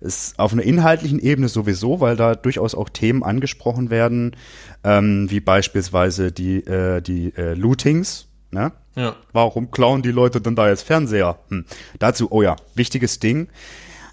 [0.00, 4.36] ist auf einer inhaltlichen Ebene sowieso, weil da durchaus auch Themen angesprochen werden,
[4.82, 8.26] ähm, wie beispielsweise die, äh, die äh, Lootings.
[8.50, 8.72] Ne?
[8.96, 9.16] Ja.
[9.32, 11.38] Warum klauen die Leute denn da jetzt Fernseher?
[11.48, 11.64] Hm.
[11.98, 13.48] Dazu, oh ja, wichtiges Ding.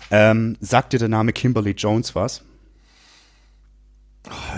[0.10, 2.43] Ähm, sagt dir der Name Kimberly Jones was?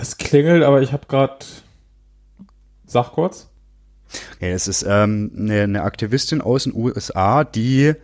[0.00, 1.44] Es klingelt, aber ich habe gerade.
[2.86, 3.48] Sag kurz.
[4.36, 7.94] Okay, es ist ähm, eine, eine Aktivistin aus den USA, die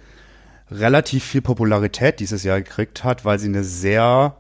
[0.71, 4.37] relativ viel Popularität dieses Jahr gekriegt hat, weil sie eine sehr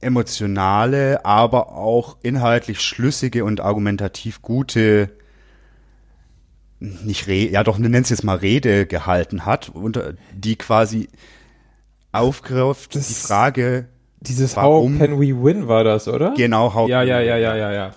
[0.00, 5.10] emotionale, aber auch inhaltlich schlüssige und argumentativ gute
[6.80, 11.08] nicht Rede, ja doch, nennt es jetzt mal Rede gehalten hat, und die quasi
[12.10, 13.88] aufgreift die Frage.
[14.20, 14.94] Dieses Warum?
[14.94, 16.34] How Can We Win war das, oder?
[16.36, 17.90] Genau, how Ja, ja, ja, ja, ja, ja.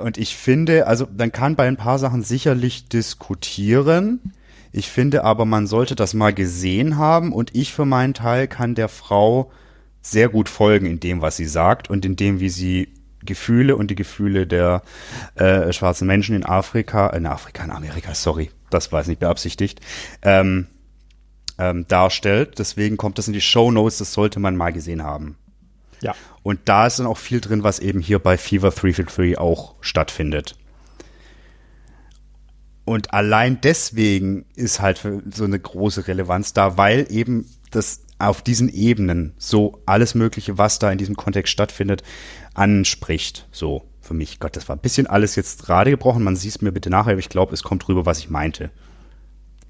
[0.00, 4.32] Und ich finde, also man kann bei ein paar Sachen sicherlich diskutieren.
[4.72, 8.74] Ich finde aber, man sollte das mal gesehen haben und ich für meinen Teil kann
[8.74, 9.52] der Frau
[10.02, 12.88] sehr gut folgen in dem, was sie sagt und in dem, wie sie
[13.24, 14.82] Gefühle und die Gefühle der
[15.36, 19.80] äh, schwarzen Menschen in Afrika, in Afrika, in Amerika, sorry, das war es nicht beabsichtigt,
[20.22, 20.66] ähm,
[21.58, 22.58] ähm, darstellt.
[22.58, 25.36] Deswegen kommt das in die Show Notes, das sollte man mal gesehen haben.
[26.00, 26.14] Ja.
[26.42, 30.56] Und da ist dann auch viel drin, was eben hier bei Fever 343 auch stattfindet.
[32.84, 35.00] Und allein deswegen ist halt
[35.32, 40.78] so eine große Relevanz da, weil eben das auf diesen Ebenen so alles Mögliche, was
[40.78, 42.02] da in diesem Kontext stattfindet,
[42.52, 43.48] anspricht.
[43.50, 44.38] So für mich.
[44.38, 46.22] Gott, das war ein bisschen alles jetzt gerade gebrochen.
[46.22, 48.70] Man sieht es mir bitte nachher, aber ich glaube, es kommt rüber, was ich meinte.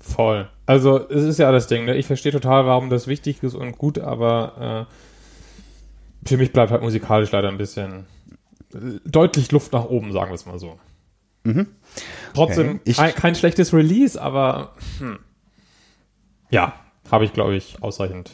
[0.04, 0.48] Voll.
[0.66, 1.96] Also, es ist ja das Ding, ne?
[1.96, 6.82] Ich verstehe total, warum das wichtig ist und gut, aber äh, für mich bleibt halt
[6.82, 8.06] musikalisch leider ein bisschen
[8.74, 10.78] äh, deutlich Luft nach oben, sagen wir es mal so.
[11.44, 11.68] Mhm.
[12.34, 12.92] Trotzdem Okay.
[12.92, 15.18] Kein, kein schlechtes Release, aber hm.
[16.50, 16.74] ja,
[17.10, 18.32] habe ich, glaube ich, ausreichend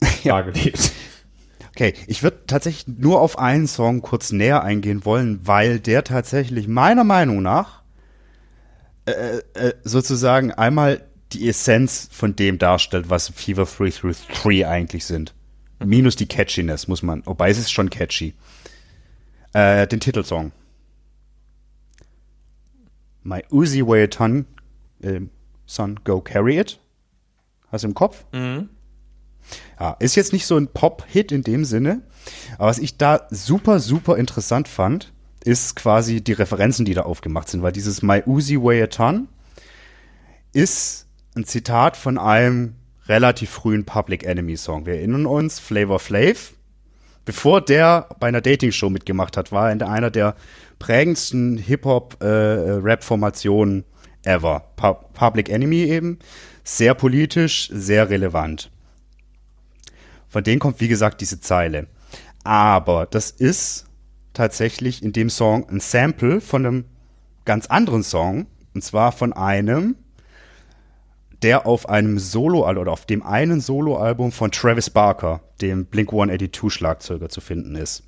[0.24, 0.92] dargelegt.
[1.70, 6.68] Okay, ich würde tatsächlich nur auf einen Song kurz näher eingehen wollen, weil der tatsächlich
[6.68, 7.75] meiner Meinung nach
[9.06, 15.34] äh, äh, sozusagen einmal die Essenz von dem darstellt, was Fever 333 eigentlich sind.
[15.84, 18.34] Minus die Catchiness, muss man, wobei es ist schon catchy.
[19.52, 20.52] Äh, den Titelsong.
[23.22, 24.46] My Uzi Way a Ton,
[25.02, 25.20] äh,
[25.66, 26.78] Son, Go Carry It.
[27.70, 28.24] Hast du im Kopf?
[29.78, 32.02] Ja, ist jetzt nicht so ein Pop-Hit in dem Sinne,
[32.58, 35.12] aber was ich da super, super interessant fand,
[35.46, 39.28] ist quasi die Referenzen, die da aufgemacht sind, weil dieses My Uzi Way a Ton
[40.52, 41.06] ist
[41.36, 42.74] ein Zitat von einem
[43.06, 44.86] relativ frühen Public Enemy Song.
[44.86, 46.54] Wir erinnern uns, Flavor Flav,
[47.24, 50.34] bevor der bei einer Dating-Show mitgemacht hat, war er in einer der
[50.80, 53.84] prägendsten Hip-Hop-Rap-Formationen
[54.24, 54.64] ever.
[54.74, 56.18] Pu Public Enemy eben,
[56.64, 58.72] sehr politisch, sehr relevant.
[60.28, 61.86] Von denen kommt, wie gesagt, diese Zeile.
[62.42, 63.85] Aber das ist
[64.36, 66.84] tatsächlich in dem Song ein Sample von einem
[67.44, 68.46] ganz anderen Song.
[68.74, 69.96] Und zwar von einem,
[71.42, 76.70] der auf einem Solo oder auf dem einen Soloalbum von Travis Barker, dem Blink 182
[76.72, 78.02] Schlagzeuger, zu finden ist.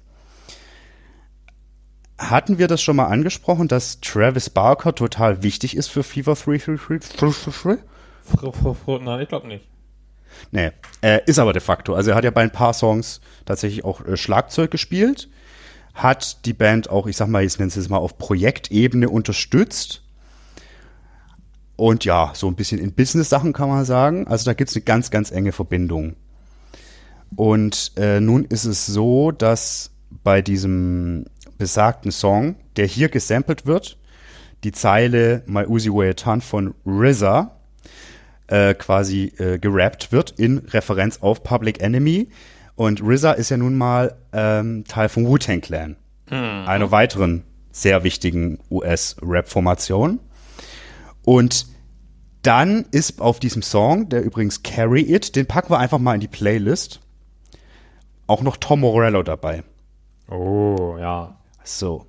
[2.19, 7.19] Hatten wir das schon mal angesprochen, dass Travis Barker total wichtig ist für Fever 333?
[7.21, 7.81] Fr-
[8.53, 9.65] fr- fr- Nein, ich glaube nicht.
[10.51, 11.95] Nee, äh, ist aber de facto.
[11.95, 15.29] Also er hat ja bei ein paar Songs tatsächlich auch äh, Schlagzeug gespielt,
[16.03, 20.03] hat die Band auch, ich sag mal, ich nenne es jetzt mal auf Projektebene unterstützt.
[21.77, 24.27] Und ja, so ein bisschen in Business-Sachen kann man sagen.
[24.27, 26.17] Also da gibt's eine ganz, ganz enge Verbindung.
[27.37, 29.91] Und äh, nun ist es so, dass
[30.25, 31.27] bei diesem
[31.59, 33.99] besagten Song, der hier gesampelt wird,
[34.65, 37.57] die Zeile My Uzi Way a von RZA
[38.49, 42.29] äh, quasi äh, gerappt wird in Referenz auf Public Enemy.
[42.79, 45.97] Und RZA ist ja nun mal ähm, Teil vom Wu-Tang Clan,
[46.31, 50.21] einer weiteren sehr wichtigen US-Rap-Formation.
[51.25, 51.67] Und
[52.43, 56.21] Dann ist auf diesem Song, der übrigens Carry It, den packen wir einfach mal in
[56.21, 57.01] die Playlist,
[58.29, 59.65] auch noch Tom Morello dabei.
[60.31, 61.37] Oh, ja.
[61.65, 62.07] So,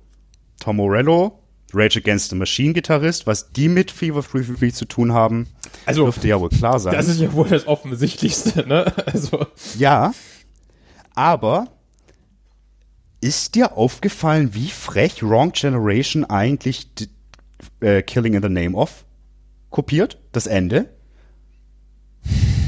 [0.60, 1.40] Tom Morello,
[1.74, 5.48] Rage Against the Machine Gitarrist, was die mit Fever 333 zu tun haben,
[5.84, 6.92] Also, dürfte ja wohl klar sein.
[6.94, 8.92] das ist ja wohl das Offensichtlichste, ne?
[9.06, 9.46] Also,
[9.78, 10.12] Ja,
[11.20, 11.68] aber
[13.20, 16.88] ist dir aufgefallen, wie frech Wrong Generation eigentlich
[17.80, 19.04] äh, Killing in the Name of
[19.68, 20.16] kopiert?
[20.32, 20.88] Das Ende?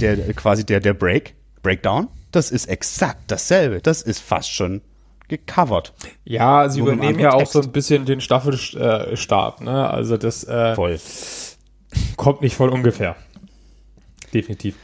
[0.03, 2.09] Der quasi der der Break, Breakdown?
[2.31, 3.81] Das ist exakt dasselbe.
[3.81, 4.83] Das ist fast schon
[5.29, 5.95] gecovert.
[6.25, 9.89] ja, sie Nur übernehmen ja auch so ein bisschen den Staffelstab, ne?
[9.89, 11.01] Also, das äh, Voll.
[12.17, 13.17] kommt nicht voll ungefähr.
[14.35, 14.77] Definitiv.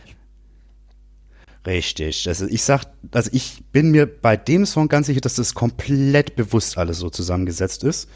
[1.68, 2.26] Richtig.
[2.28, 6.35] Also ich sag, also ich bin mir bei dem Song ganz sicher, dass das komplett
[6.35, 8.09] bewusst alles so zusammengesetzt ist.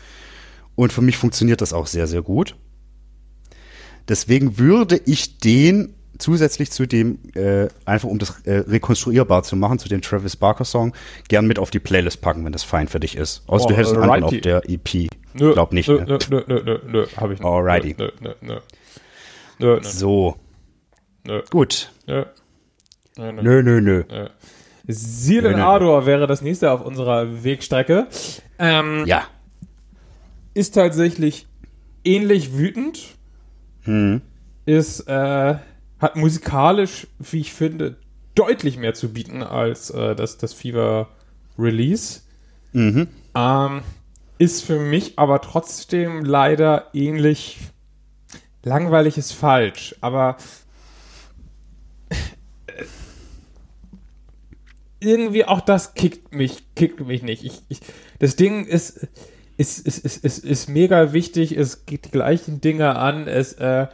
[0.74, 2.56] Und für mich funktioniert das auch sehr, sehr gut.
[4.08, 9.78] Deswegen würde ich den zusätzlich zu dem, äh, einfach um das äh, rekonstruierbar zu machen,
[9.78, 10.94] zu dem Travis Barker Song,
[11.28, 13.42] gern mit auf die Playlist packen, wenn das fein für dich ist.
[13.48, 15.08] Außer Oh, du hättest einen anderen auf der EP.
[15.34, 15.88] Nö, Glaub nicht.
[15.88, 16.18] Nö, ne?
[16.30, 17.44] nö, nö, nö, nö, hab ich nicht.
[17.44, 17.96] Alrighty.
[17.98, 18.58] Nö, nö, nö.
[19.58, 20.36] Nö, nö, So,
[21.26, 21.92] nö, gut.
[22.06, 22.24] nö.
[23.16, 23.42] Nö, nö.
[23.42, 24.04] Nö, nö, nö.
[24.10, 24.28] Nö.
[24.88, 25.60] Silen.
[25.60, 28.08] Ardor wäre das nächste auf unserer Wegstrecke.
[28.58, 29.24] Ähm, Ja.
[30.54, 31.46] Ist tatsächlich
[32.04, 33.14] ähnlich wütend.
[33.82, 34.20] Hm.
[34.66, 35.54] Ist, äh,
[35.98, 37.96] hat musikalisch, wie ich finde,
[38.34, 41.08] deutlich mehr zu bieten als äh, das, das Fever
[41.58, 42.20] Release.
[42.72, 43.08] Mhm.
[43.34, 43.82] Ähm,
[44.38, 47.58] ist für mich aber trotzdem leider ähnlich
[48.64, 50.36] langweilig ist falsch, aber
[55.02, 57.44] irgendwie auch das kickt mich, kickt mich nicht.
[57.44, 57.80] Ich, ich,
[58.18, 59.08] das Ding ist,
[59.56, 63.86] ist, ist, ist, ist, ist mega wichtig, es geht die gleichen Dinge an, es äh,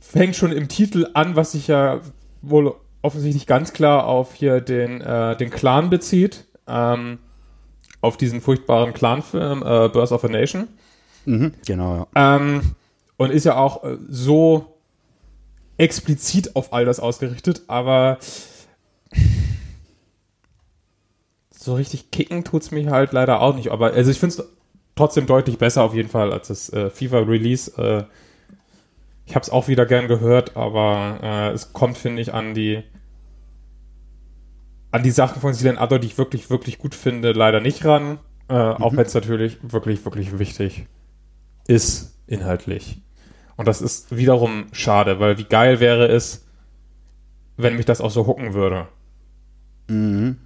[0.00, 2.00] fängt schon im Titel an, was sich ja
[2.42, 6.46] wohl offensichtlich ganz klar auf hier den, äh, den Clan bezieht.
[6.66, 7.18] Ähm,
[8.00, 10.68] auf diesen furchtbaren Clan-Film äh, Birth of a Nation.
[11.24, 11.54] Mhm.
[11.66, 12.36] Genau, ja.
[12.36, 12.74] Ähm,
[13.16, 14.78] und ist ja auch äh, so
[15.76, 18.18] explizit auf all das ausgerichtet, aber
[21.68, 23.70] so richtig kicken tut's mich halt leider auch nicht.
[23.70, 24.48] Aber also ich finde es
[24.96, 27.70] trotzdem deutlich besser auf jeden Fall als das äh, FIFA Release.
[27.76, 28.04] Äh,
[29.26, 32.82] ich habe es auch wieder gern gehört, aber äh, es kommt finde ich an die
[34.90, 38.18] an die Sachen von Silent Adder, die ich wirklich wirklich gut finde, leider nicht ran.
[38.48, 40.86] Äh, Auch wenn es natürlich wirklich wirklich wichtig
[41.66, 43.02] ist inhaltlich.
[43.58, 46.46] Und das ist wiederum schade, weil wie geil wäre es,
[47.58, 48.88] wenn mich das auch so hucken würde.
[49.88, 50.38] Mhm.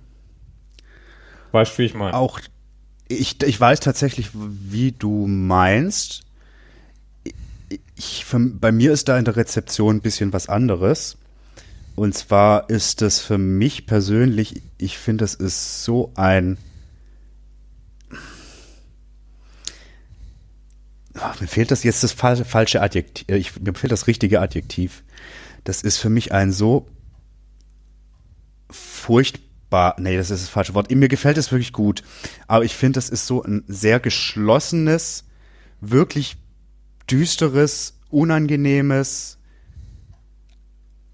[1.52, 2.14] Weißt du, wie ich meine?
[2.16, 2.40] Auch
[3.08, 6.22] ich, ich weiß tatsächlich, wie du meinst.
[7.94, 11.18] Ich, bei mir ist da in der Rezeption ein bisschen was anderes.
[11.94, 16.56] Und zwar ist das für mich persönlich, ich finde, das ist so ein.
[21.14, 23.28] Ach, mir fehlt das jetzt das fal- falsche Adjektiv.
[23.28, 25.02] äh, Ich, mir fehlt das richtige Adjektiv.
[25.64, 26.88] Das ist für mich ein so
[28.70, 29.42] furchtbar.
[29.98, 30.90] Nee, das ist das falsche Wort.
[30.90, 32.02] Mir gefällt es wirklich gut.
[32.46, 35.24] Aber ich finde, das ist so ein sehr geschlossenes,
[35.80, 36.36] wirklich
[37.10, 39.38] düsteres, unangenehmes.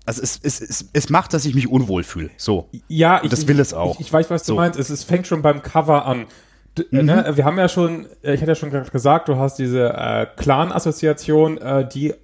[0.07, 2.31] Also es, es, es, es macht, dass ich mich unwohl fühle.
[2.37, 2.69] So.
[2.89, 3.95] Ja, Und das will es auch.
[4.01, 4.57] Ich, ich weiß, was du So.
[4.57, 4.79] meinst.
[4.79, 6.27] Es, es fängt schon beim Cover an.
[6.79, 7.05] D Mhm.
[7.07, 7.33] ne?
[7.37, 10.27] Wir haben ja schon, äh, ich hatte ja schon gerade gesagt, du hast diese äh,
[10.37, 12.15] Clan-Assoziation, äh, die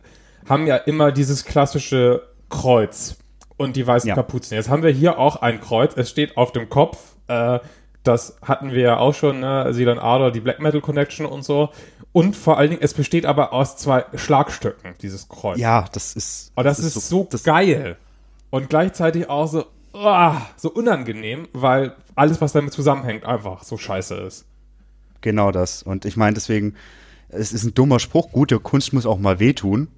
[0.49, 3.16] haben ja immer dieses klassische Kreuz
[3.57, 4.14] und die weißen Ja.
[4.14, 4.57] Kapuzen.
[4.57, 5.97] Jetzt haben wir hier auch ein Kreuz.
[5.97, 6.99] Es steht auf dem Kopf.
[7.29, 7.61] Äh,
[8.03, 9.73] das hatten wir ja auch schon, ne?
[9.73, 11.71] Silan Ardor, die Black Metal Connection und so.
[12.12, 15.59] Und vor allen Dingen, es besteht aber aus zwei Schlagstöcken, dieses Kreuz.
[15.59, 16.53] Ja, das ist.
[16.55, 17.97] Aber das, ist, so, das, geil.
[18.51, 19.64] Und gleichzeitig auch so,
[19.95, 24.47] ah, so unangenehm, weil alles, was damit zusammenhängt, einfach so scheiße ist.
[25.23, 25.83] Genau das.
[25.83, 26.75] Und ich meine, deswegen,
[27.31, 28.31] es ist ein dummer Spruch.
[28.31, 29.88] Gute Kunst muss auch mal wehtun.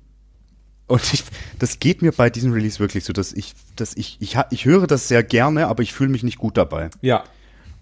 [0.87, 1.25] Und ich,
[1.59, 4.87] das geht mir bei diesem Release wirklich so, dass ich, dass ich, ich, ich höre
[4.87, 6.91] das sehr gerne, aber ich fühle mich nicht gut dabei.
[7.01, 7.25] Ja.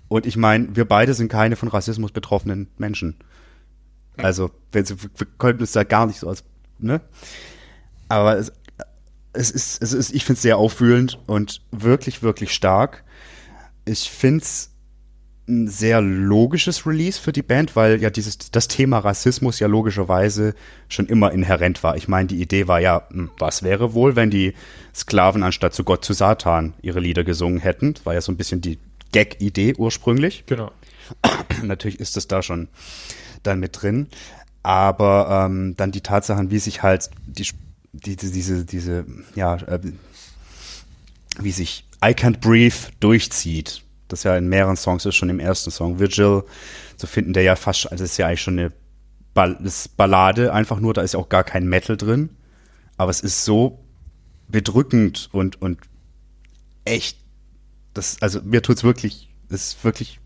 [0.08, 3.16] Und ich meine, wir beide sind keine von Rassismus betroffenen Menschen.
[4.16, 6.44] Also, wir, wir könnten es da gar nicht so als,
[6.78, 7.00] ne?
[8.08, 8.52] Aber es,
[9.32, 13.04] es ist, es ist, ich finde es sehr aufwühlend und wirklich, wirklich stark.
[13.84, 14.70] Ich finde es
[15.46, 20.54] ein sehr logisches Release für die Band, weil ja dieses, das Thema Rassismus ja logischerweise
[20.88, 21.96] schon immer inhärent war.
[21.96, 24.54] Ich meine, die Idee war ja, hm, was wäre wohl, wenn die
[24.94, 27.94] Sklaven anstatt zu Gott zu Satan ihre Lieder gesungen hätten?
[27.94, 28.78] Das war ja so ein bisschen die
[29.12, 30.44] Gag-Idee ursprünglich.
[30.46, 30.72] Genau.
[31.62, 32.68] Natürlich ist es da schon
[33.42, 34.08] dann mit drin.
[34.62, 37.46] Aber ähm, dann die Tatsachen, wie sich halt die,
[37.92, 39.78] die, diese, diese, ja, äh,
[41.38, 43.82] wie sich I Can't Breathe durchzieht.
[44.08, 45.98] Das ja in mehreren Songs ist, schon im ersten Song.
[45.98, 46.44] Vigil
[46.96, 48.72] zu finden, der ja fast, also ist ja eigentlich schon eine
[49.32, 49.58] Ball
[49.96, 52.30] Ballade, einfach nur, da ist ja auch gar kein Metal drin.
[52.96, 53.84] Aber es ist so
[54.48, 55.78] bedrückend und, und
[56.84, 57.18] echt,
[57.94, 60.20] das, also mir tut's wirklich, es ist wirklich,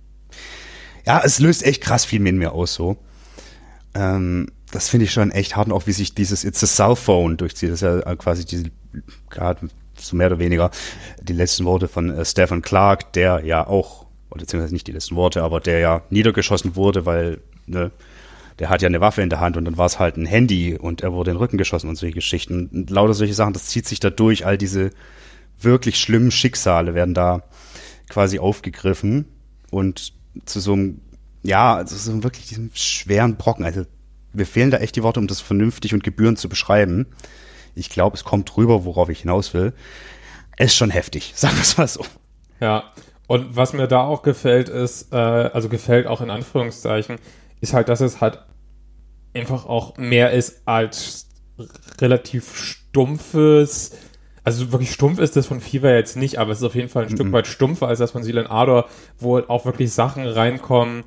[1.06, 2.98] ja, es löst echt krass viel in mir aus, so.
[3.94, 6.96] Ähm, das finde ich schon echt hart, und auch wie sich dieses It's a Cell
[6.96, 7.70] Phone durchzieht.
[7.70, 8.70] Das ist ja quasi diese,
[9.30, 9.68] gerade
[10.00, 10.70] so mehr oder weniger
[11.20, 15.16] die letzten Worte von äh, Stephen Clark, der ja auch, oder beziehungsweise nicht die letzten
[15.16, 17.90] Worte, aber der ja niedergeschossen wurde, weil, ne,
[18.58, 20.76] der hat ja eine Waffe in der Hand und dann war es halt ein Handy
[20.76, 22.68] und er wurde in den Rücken geschossen und solche Geschichten.
[22.72, 24.90] Und lauter solche Sachen, das zieht sich da durch, all diese
[25.60, 27.42] wirklich schlimmen Schicksale werden da
[28.08, 29.26] quasi aufgegriffen
[29.70, 30.12] und
[30.44, 31.00] zu so einem,
[31.42, 33.64] ja, zu so einem wirklich diesem schweren Brocken.
[33.64, 33.84] Also
[34.32, 37.06] mir fehlen da echt die Worte, um das vernünftig und gebührend zu beschreiben.
[37.78, 39.72] Ich glaube, es kommt drüber, worauf ich hinaus will.
[40.56, 42.04] Es ist schon heftig, sagen wir es mal so.
[42.60, 42.92] Ja,
[43.26, 47.16] und was mir da auch gefällt ist, äh, also gefällt auch in Anführungszeichen,
[47.60, 48.40] ist halt, dass es halt
[49.34, 51.28] einfach auch mehr ist als
[52.00, 53.92] relativ stumpfes,
[54.48, 57.04] also wirklich stumpf ist das von Fever jetzt nicht, aber es ist auf jeden Fall
[57.04, 61.04] ein Stück weit stumpfer als das von Silen Ador, wo auch wirklich Sachen reinkommen,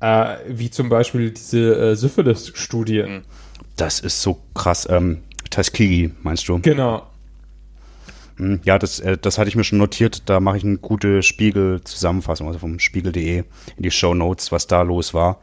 [0.00, 3.22] äh, wie zum Beispiel diese äh, Syphilis-Studien.
[3.76, 4.88] Das ist so krass.
[4.90, 6.58] Ähm, Tuskegee, meinst du?
[6.60, 7.06] Genau.
[8.36, 10.22] Hm, Ja, das, äh, das hatte ich mir schon notiert.
[10.28, 13.38] Da mache ich eine gute Spiegel-Zusammenfassung, also vom Spiegel.de
[13.76, 15.38] in die Show Notes, was da los war.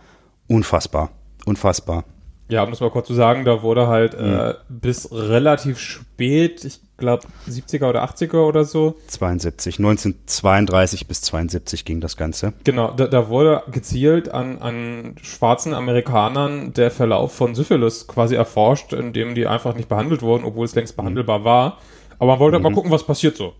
[0.47, 1.11] Unfassbar.
[1.45, 2.03] Unfassbar.
[2.49, 6.81] Ja, um das mal kurz zu sagen, da wurde halt äh, bis relativ spät, ich
[6.97, 9.77] glaube 70er oder 80er oder so, 72.
[9.77, 12.53] 1932 bis 72 ging das Ganze.
[12.63, 18.93] Genau, da, da wurde gezielt an, an schwarzen Amerikanern der Verlauf von Syphilis quasi erforscht,
[18.93, 21.77] indem die einfach nicht behandelt wurden, obwohl es längst behandelbar war.
[22.17, 23.53] Aber man wollte halt mal gucken, was passiert so.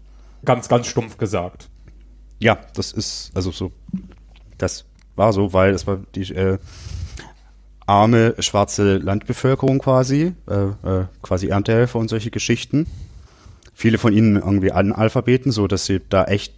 [0.46, 1.70] Ganz, ganz stumpf gesagt.
[2.40, 3.72] Ja, das ist, also so,
[4.58, 4.86] das
[5.16, 6.58] war so, weil es war die äh,
[7.90, 10.54] arme schwarze Landbevölkerung quasi, äh,
[10.88, 12.86] äh, quasi Erntehelfer und solche Geschichten.
[13.74, 16.54] Viele von ihnen irgendwie Analphabeten, so dass sie da echt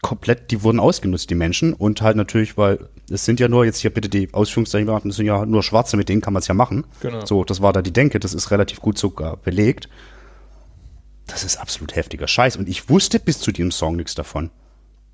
[0.00, 1.72] komplett, die wurden ausgenutzt, die Menschen.
[1.72, 2.78] Und halt natürlich, weil
[3.10, 5.96] es sind ja nur, jetzt hier bitte die Ausführungszeichen beachten, es sind ja nur Schwarze,
[5.96, 6.84] mit denen kann man es ja machen.
[7.00, 7.24] Genau.
[7.26, 9.88] So, das war da die Denke, das ist relativ gut sogar belegt.
[11.26, 12.56] Das ist absolut heftiger Scheiß.
[12.56, 14.50] Und ich wusste bis zu diesem Song nichts davon.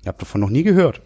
[0.01, 1.01] Ich habe davon noch nie gehört.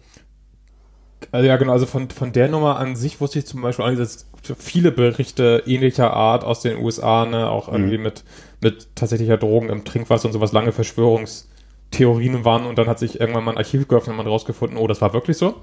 [1.30, 3.90] Also ja, genau, also von, von der Nummer an sich wusste ich zum Beispiel auch
[3.90, 4.26] nicht, dass
[4.58, 8.24] viele Berichte ähnlicher Art aus den USA, ne, auch irgendwie mit,
[8.60, 13.44] mit tatsächlicher Drogen im Trinkwasser und sowas lange Verschwörungstheorien waren und dann hat sich irgendwann
[13.44, 15.56] mal ein Archiv geöffnet und man rausgefunden, oh, das war wirklich so.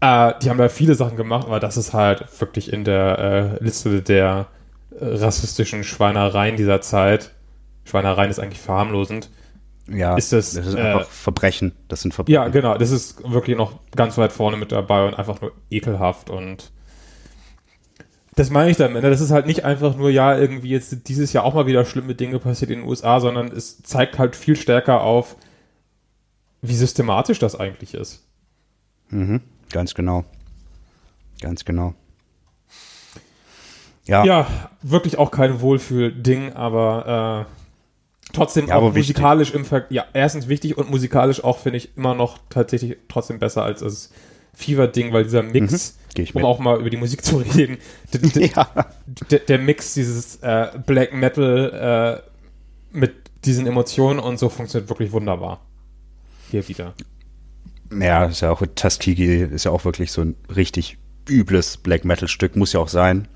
[0.00, 3.64] Äh, die haben da viele Sachen gemacht, aber das ist halt wirklich in der äh,
[3.64, 4.46] Liste der
[4.98, 7.32] äh, rassistischen Schweinereien dieser Zeit.
[7.84, 9.30] Schweinereien ist eigentlich verharmlosend.
[9.88, 11.72] Ja, Ist das, das ist äh, einfach Verbrechen.
[11.88, 12.34] Das sind Verbrechen.
[12.34, 12.76] Ja, genau.
[12.76, 16.72] Das ist wirklich noch ganz weit vorne mit dabei und einfach nur ekelhaft und
[18.34, 19.02] das meine ich damit.
[19.02, 19.08] Ne?
[19.10, 22.14] Das ist halt nicht einfach nur, ja, irgendwie jetzt dieses Jahr auch mal wieder schlimme
[22.14, 25.36] Dinge passiert in den USA, sondern es zeigt halt viel stärker auf,
[26.60, 28.26] wie systematisch das eigentlich ist.
[29.08, 30.24] Mhm, ganz genau.
[31.40, 31.94] Ganz genau.
[34.04, 34.46] Ja, Ja,
[34.82, 37.65] wirklich auch kein Wohlfühl-Ding, aber äh,
[38.32, 39.16] trotzdem Ja, auch aber wichtig.
[39.16, 43.38] musikalisch im Ver ja, erstens wichtig und musikalisch auch, finde ich, immer noch tatsächlich trotzdem
[43.38, 44.10] besser als das
[44.54, 47.78] Fever-Ding, weil dieser Mix, ich um auch mal über die Musik zu reden,
[48.34, 48.68] ja.
[49.30, 53.14] der, der Mix dieses äh, Black Metal äh, mit
[53.44, 55.60] diesen Emotionen und so funktioniert wirklich wunderbar.
[56.50, 56.94] Hier wieder.
[57.92, 60.98] Ja, ist ja auch Tuskegee ist ja auch wirklich so ein richtig
[61.28, 63.28] übles Black Metal Stück, muss ja auch sein.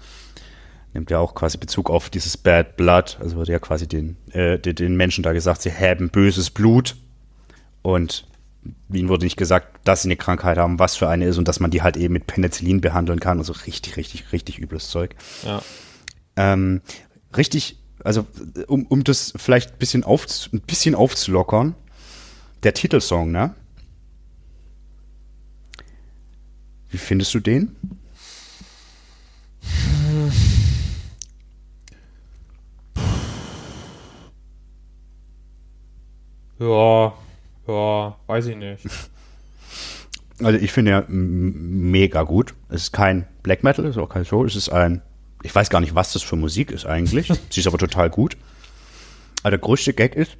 [0.93, 4.59] Nimmt ja auch quasi Bezug auf dieses Bad Blood, also wurde ja quasi den, äh,
[4.59, 6.97] den, den Menschen da gesagt, sie haben böses Blut
[7.82, 8.26] und
[8.93, 11.61] ihnen wurde nicht gesagt, dass sie eine Krankheit haben, was für eine ist und dass
[11.61, 13.38] man die halt eben mit Penicillin behandeln kann.
[13.38, 15.14] Also richtig, richtig, richtig übles Zeug.
[15.45, 15.62] Ja.
[16.36, 16.82] Ähm,
[17.36, 18.26] richtig, also
[18.66, 21.74] um, um das vielleicht ein bisschen, auf, ein bisschen aufzulockern,
[22.62, 23.55] der Titelsong, ne?
[26.91, 27.76] Wie findest du den?
[36.61, 37.14] Ja,
[37.66, 38.84] ja, weiß ich nicht.
[40.42, 42.54] Also ich finde ja mega gut.
[42.70, 45.02] Es ist kein Black Metal, es ist auch kein Soul, es ist ein,
[45.42, 47.30] ich weiß gar nicht, was das für Musik ist eigentlich.
[47.50, 48.38] Sie ist aber total gut.
[49.42, 50.38] Aber der größte Gag ist,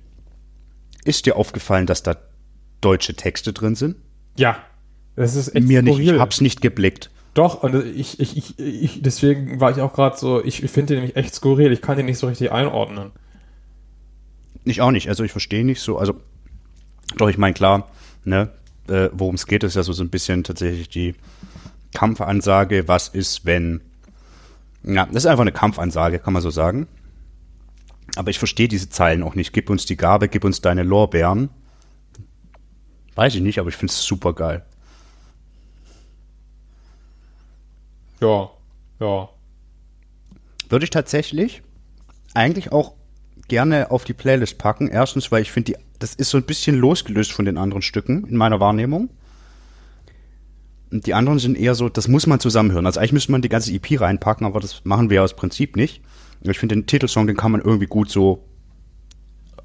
[1.05, 2.17] ist dir aufgefallen, dass da
[2.81, 3.97] deutsche Texte drin sind?
[4.39, 4.57] Ja,
[5.17, 7.11] das ist echt Mir nicht, ich hab's nicht geblickt.
[7.35, 11.01] Doch, und ich, ich, ich, ich, deswegen war ich auch gerade so, ich finde den
[11.01, 13.11] nämlich echt skurril, ich kann den nicht so richtig einordnen.
[14.65, 15.09] Ich auch nicht.
[15.09, 15.99] Also ich verstehe nicht so.
[15.99, 16.21] Also
[17.17, 17.91] doch, ich meine klar,
[18.25, 18.51] ne,
[18.89, 21.15] äh, worum es geht, ist ja so, so ein bisschen tatsächlich die
[21.95, 22.89] Kampfansage.
[22.89, 23.81] Was ist, wenn?
[24.83, 26.87] Ja, das ist einfach eine Kampfansage, kann man so sagen.
[28.17, 29.53] Aber ich verstehe diese Zeilen auch nicht.
[29.53, 31.51] Gib uns die Gabe, gib uns deine Lorbeeren.
[33.15, 34.65] Weiß ich nicht, aber ich finde es super geil.
[38.21, 38.51] Ja,
[38.99, 39.29] ja.
[40.69, 41.63] Würde ich tatsächlich
[42.35, 42.95] eigentlich auch
[43.51, 44.89] gerne auf die Playlist packen.
[44.89, 48.37] Erstens, weil ich finde, das ist so ein bisschen losgelöst von den anderen Stücken in
[48.37, 49.11] meiner Wahrnehmung.
[50.91, 52.87] Und die anderen sind eher so, das muss man zusammenhören.
[52.87, 55.77] Also eigentlich müsste man die ganze EP reinpacken, aber das machen wir ja aus Prinzip
[55.77, 56.01] nicht.
[56.43, 58.45] Ich finde den Titelsong, den kann man irgendwie gut so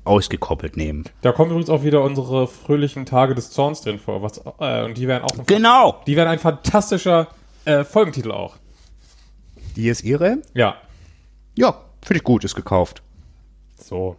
[0.03, 1.05] ausgekoppelt nehmen.
[1.21, 4.21] Da kommen übrigens auch wieder unsere fröhlichen Tage des Zorns drin vor.
[4.21, 6.01] Was, äh, und die wären auch Genau!
[6.05, 7.27] die wären ein fantastischer
[7.63, 8.57] äh, Folgentitel auch.
[9.75, 10.37] Die ist ihre?
[10.53, 10.75] Ja.
[11.55, 13.01] Ja, finde ich gut, ist gekauft.
[13.85, 14.15] So.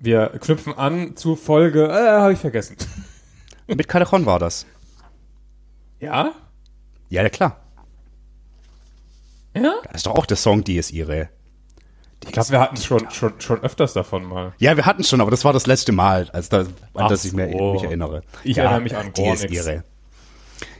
[0.00, 2.76] Wir knüpfen an zu Folge, äh, habe ich vergessen.
[3.68, 4.66] Mit Callejon war das.
[6.00, 6.32] Ja?
[7.08, 7.60] Ja, ja, klar.
[9.54, 9.74] Ja?
[9.84, 11.28] Das ist doch auch der Song, die ist ihre.
[12.24, 14.52] Ich glaube, wir hatten schon, schon, schon öfters davon mal.
[14.58, 17.24] Ja, wir hatten schon, aber das war das letzte Mal, als da, an Ach das
[17.24, 18.22] ich mir, mich erinnere.
[18.42, 19.84] Ich ja, erinnere mich an die ist ihre.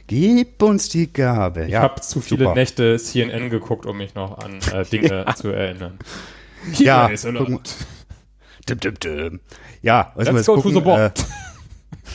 [0.07, 1.65] Gib uns die Gabe.
[1.65, 2.55] Ich ja, habe zu viele super.
[2.55, 5.99] Nächte CNN geguckt, um mich noch an äh, Dinge zu erinnern.
[6.73, 7.41] Ja, Hier ist guck mal.
[7.41, 7.75] Irland.
[8.69, 9.39] Dim, dim, dim.
[9.81, 11.11] Ja, was Let's go jetzt to the gucken, äh,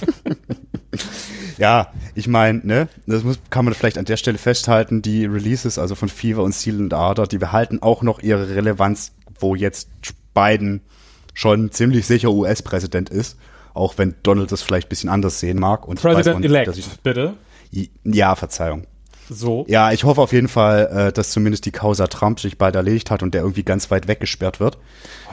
[1.58, 5.78] ja, ich meine, ne, das muss, kann man vielleicht an der Stelle festhalten, die Releases,
[5.78, 9.88] also von Fever und Seal and Ardor, die behalten auch noch ihre Relevanz, wo jetzt
[10.34, 10.82] Biden
[11.34, 13.38] schon ziemlich sicher US-Präsident ist,
[13.74, 15.86] auch wenn Donald das vielleicht ein bisschen anders sehen mag.
[15.88, 17.34] Und ich weiß auch President nicht, elect, dass ich, bitte.
[18.04, 18.86] ja, Verzeihung.
[19.34, 19.64] So.
[19.68, 23.10] Ja, ich hoffe auf jeden Fall, äh, dass zumindest die Causa Trump sich bald erledigt
[23.10, 24.78] hat und der irgendwie ganz weit weggesperrt wird.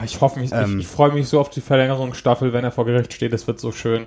[0.04, 0.78] Ich hoffe mich, Ähm.
[0.80, 3.32] ich, ich freue mich so auf die Verlängerungsstaffel, wenn er vor Gericht steht.
[3.32, 4.06] Das wird so schön.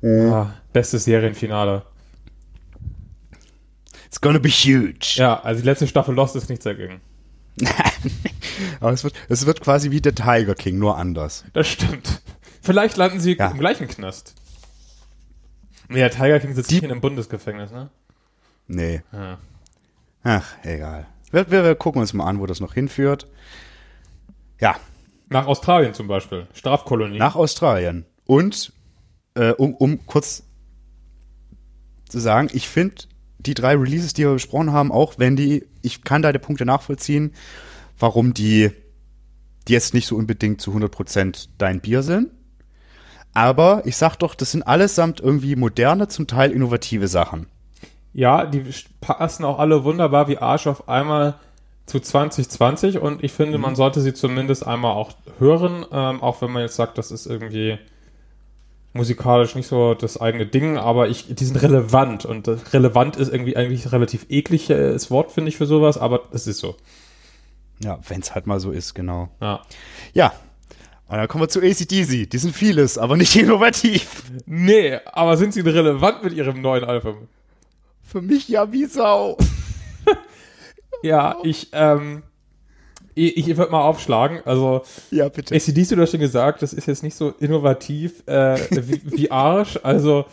[0.00, 0.32] Mhm.
[0.32, 1.82] Ah, bestes Serienfinale.
[4.06, 5.14] It's gonna be huge.
[5.16, 7.00] Ja, also die letzte Staffel Lost ist nichts dagegen.
[8.80, 11.44] Aber es wird, es wird quasi wie der Tiger King, nur anders.
[11.52, 12.22] Das stimmt.
[12.62, 13.48] Vielleicht landen sie Ja.
[13.50, 14.34] im gleichen Knast.
[15.90, 17.90] Der Tiger King sitzt Die- nicht in einem Bundesgefängnis, ne?
[18.68, 19.02] Nee.
[19.12, 19.38] Ja.
[20.22, 21.06] Ach, egal.
[21.30, 23.28] Wir, wir, wir gucken uns mal an, wo das noch hinführt.
[24.60, 24.76] Ja,
[25.28, 26.46] Nach Australien zum Beispiel.
[26.54, 27.18] Strafkolonie.
[27.18, 28.06] nach Australien.
[28.24, 28.72] Und,
[29.34, 30.44] äh, um, um kurz
[32.08, 33.04] zu sagen, ich finde
[33.38, 37.32] die drei Releases, die wir besprochen haben, auch wenn die, ich kann deine Punkte nachvollziehen,
[37.98, 38.70] warum die,
[39.68, 42.30] die jetzt nicht so unbedingt zu 100% dein Bier sind.
[43.34, 47.46] Aber ich sag doch, das sind allesamt irgendwie moderne, zum Teil innovative Sachen.
[48.16, 48.64] Ja, die
[49.02, 51.34] passen auch alle wunderbar wie Arsch auf einmal
[51.84, 56.50] zu 2020 und ich finde, man sollte sie zumindest einmal auch hören, ähm, auch wenn
[56.50, 57.78] man jetzt sagt, das ist irgendwie
[58.94, 63.54] musikalisch nicht so das eigene Ding, aber ich, die sind relevant und relevant ist irgendwie
[63.54, 66.74] eigentlich ein relativ ekliges Wort, finde ich, für sowas, aber es ist so.
[67.84, 69.28] Ja, wenn's halt mal so ist, genau.
[69.42, 69.60] Ja.
[70.14, 70.32] Ja.
[71.08, 72.30] Und dann kommen wir zu ACDC.
[72.30, 74.24] Die sind vieles, aber nicht innovativ.
[74.46, 77.28] Nee, aber sind sie relevant mit ihrem neuen Album?
[78.06, 79.36] Für mich ja wie Sau.
[81.02, 82.22] Ja, ich, ähm,
[83.14, 85.54] ich, ich würde mal aufschlagen, also Ja, bitte.
[85.54, 89.78] ACDC, du hast schon gesagt, das ist jetzt nicht so innovativ äh, wie, wie Arsch.
[89.82, 90.24] Also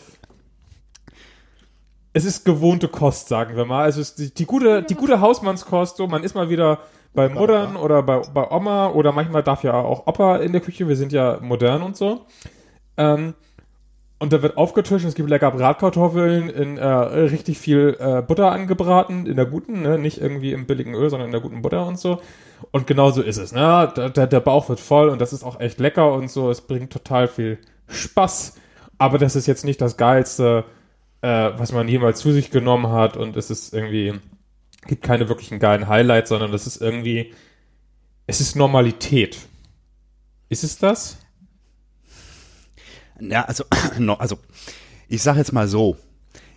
[2.14, 3.84] es ist gewohnte Kost, sagen wir mal.
[3.84, 5.98] Also es ist die, die gute, die gute Hausmannskost.
[5.98, 6.80] So, man ist mal wieder
[7.14, 10.88] bei Muttern oder bei, bei Oma oder manchmal darf ja auch Opa in der Küche.
[10.88, 12.26] Wir sind ja modern und so.
[12.98, 13.34] Ähm,
[14.20, 19.26] und da wird aufgetischt es gibt lecker Bratkartoffeln in äh, richtig viel äh, Butter angebraten,
[19.26, 19.98] in der guten, ne?
[19.98, 22.22] nicht irgendwie im billigen Öl, sondern in der guten Butter und so.
[22.72, 23.52] Und genau so ist es.
[23.52, 23.92] Ne?
[23.98, 26.50] Der, der, der Bauch wird voll und das ist auch echt lecker und so.
[26.50, 27.58] Es bringt total viel
[27.88, 28.56] Spaß.
[28.98, 30.64] Aber das ist jetzt nicht das Geilste,
[31.22, 33.18] äh, was man jemals zu sich genommen hat.
[33.18, 34.14] Und es ist irgendwie,
[34.88, 37.34] gibt keine wirklichen geilen Highlights, sondern das ist irgendwie,
[38.28, 39.40] es ist Normalität.
[40.48, 41.18] Ist es das?
[43.20, 43.66] Ja, also,
[44.18, 44.38] also
[45.08, 45.98] ich sag jetzt mal so,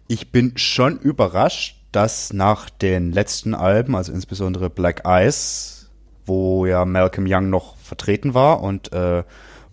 [0.09, 5.91] ich bin schon überrascht, dass nach den letzten Alben, also insbesondere Black Eyes,
[6.25, 9.25] wo ja Malcolm Young noch vertreten war und äh,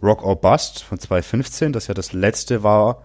[0.02, 3.04] Rock or Bust von 2015, das ja das letzte war,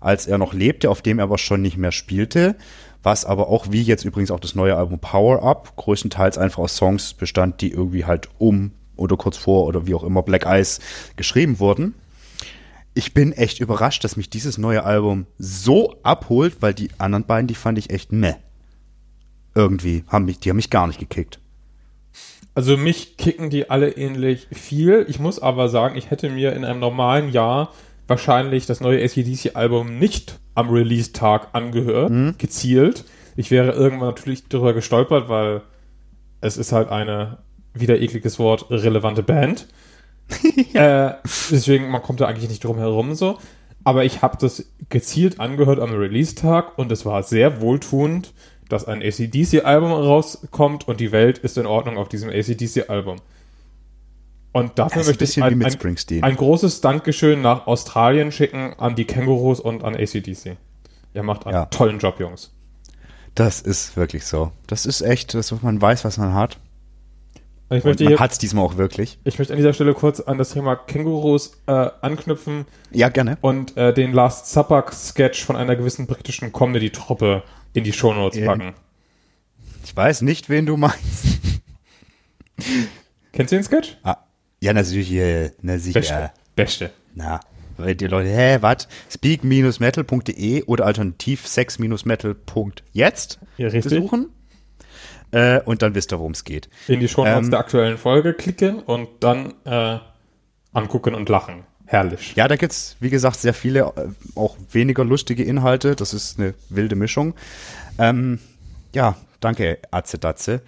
[0.00, 2.56] als er noch lebte, auf dem er aber schon nicht mehr spielte,
[3.02, 6.76] was aber auch wie jetzt übrigens auch das neue Album Power Up größtenteils einfach aus
[6.76, 10.80] Songs bestand, die irgendwie halt um oder kurz vor oder wie auch immer Black Eyes
[11.16, 11.94] geschrieben wurden
[12.94, 17.48] ich bin echt überrascht, dass mich dieses neue Album so abholt, weil die anderen beiden,
[17.48, 18.34] die fand ich echt meh.
[19.54, 21.40] Irgendwie haben mich, die haben mich gar nicht gekickt.
[22.54, 25.06] Also mich kicken die alle ähnlich viel.
[25.08, 27.72] Ich muss aber sagen, ich hätte mir in einem normalen Jahr
[28.06, 33.04] wahrscheinlich das neue ACDC-Album nicht am Release-Tag angehört, gezielt.
[33.34, 35.62] Ich wäre irgendwann natürlich darüber gestolpert, weil
[36.40, 37.38] es ist halt eine,
[37.72, 39.66] wieder ekliges Wort, relevante Band.
[40.74, 41.12] äh,
[41.50, 43.38] deswegen, man kommt da eigentlich nicht drum herum so.
[43.84, 48.32] Aber ich habe das gezielt angehört am Release-Tag und es war sehr wohltuend,
[48.68, 53.18] dass ein ACDC-Album rauskommt und die Welt ist in Ordnung auf diesem ACDC-Album.
[54.52, 56.22] Und dafür ein möchte ich ein, mit ein, Springsteen.
[56.22, 60.56] ein großes Dankeschön nach Australien schicken an die Kängurus und an ACDC.
[61.12, 61.66] Ihr macht einen Ja.
[61.66, 62.52] tollen Job, Jungs.
[63.34, 64.52] Das ist wirklich so.
[64.68, 66.58] Das ist echt, dass man weiß, was man hat.
[67.78, 69.18] Ich möchte, man hat es diesmal auch wirklich.
[69.24, 73.38] ich möchte an dieser Stelle kurz an das Thema Kängurus äh, anknüpfen Ja, gerne.
[73.40, 78.46] und äh, den Last Supper Sketch von einer gewissen britischen Comedy-Truppe in die Shownotes Ja.
[78.46, 78.74] packen.
[79.84, 81.26] Ich weiß nicht, wen du meinst.
[83.32, 83.96] Kennst du den Sketch?
[84.02, 84.18] Ah,
[84.60, 86.00] ja, natürlich, äh, na sicher.
[86.00, 86.30] Beste.
[86.56, 86.90] Beste.
[87.14, 87.40] Na,
[87.76, 88.88] weil die Leute, hä, was?
[89.10, 93.82] Speak-metal.de oder alternativ sex-metal.jetzt Ja, richtig.
[93.92, 94.28] besuchen.
[95.34, 96.68] Äh, und dann wisst ihr, worum es geht.
[96.86, 99.98] In die Shownotes Ähm, der aktuellen Folge klicken und dann äh,
[100.72, 101.64] angucken und lachen.
[101.86, 102.36] Herrlich.
[102.36, 105.96] Ja, da gibt's wie gesagt, sehr viele, äh, auch weniger lustige Inhalte.
[105.96, 107.34] Das ist eine wilde Mischung.
[107.98, 108.38] Ähm,
[108.94, 110.62] ja, danke, Atze Datze.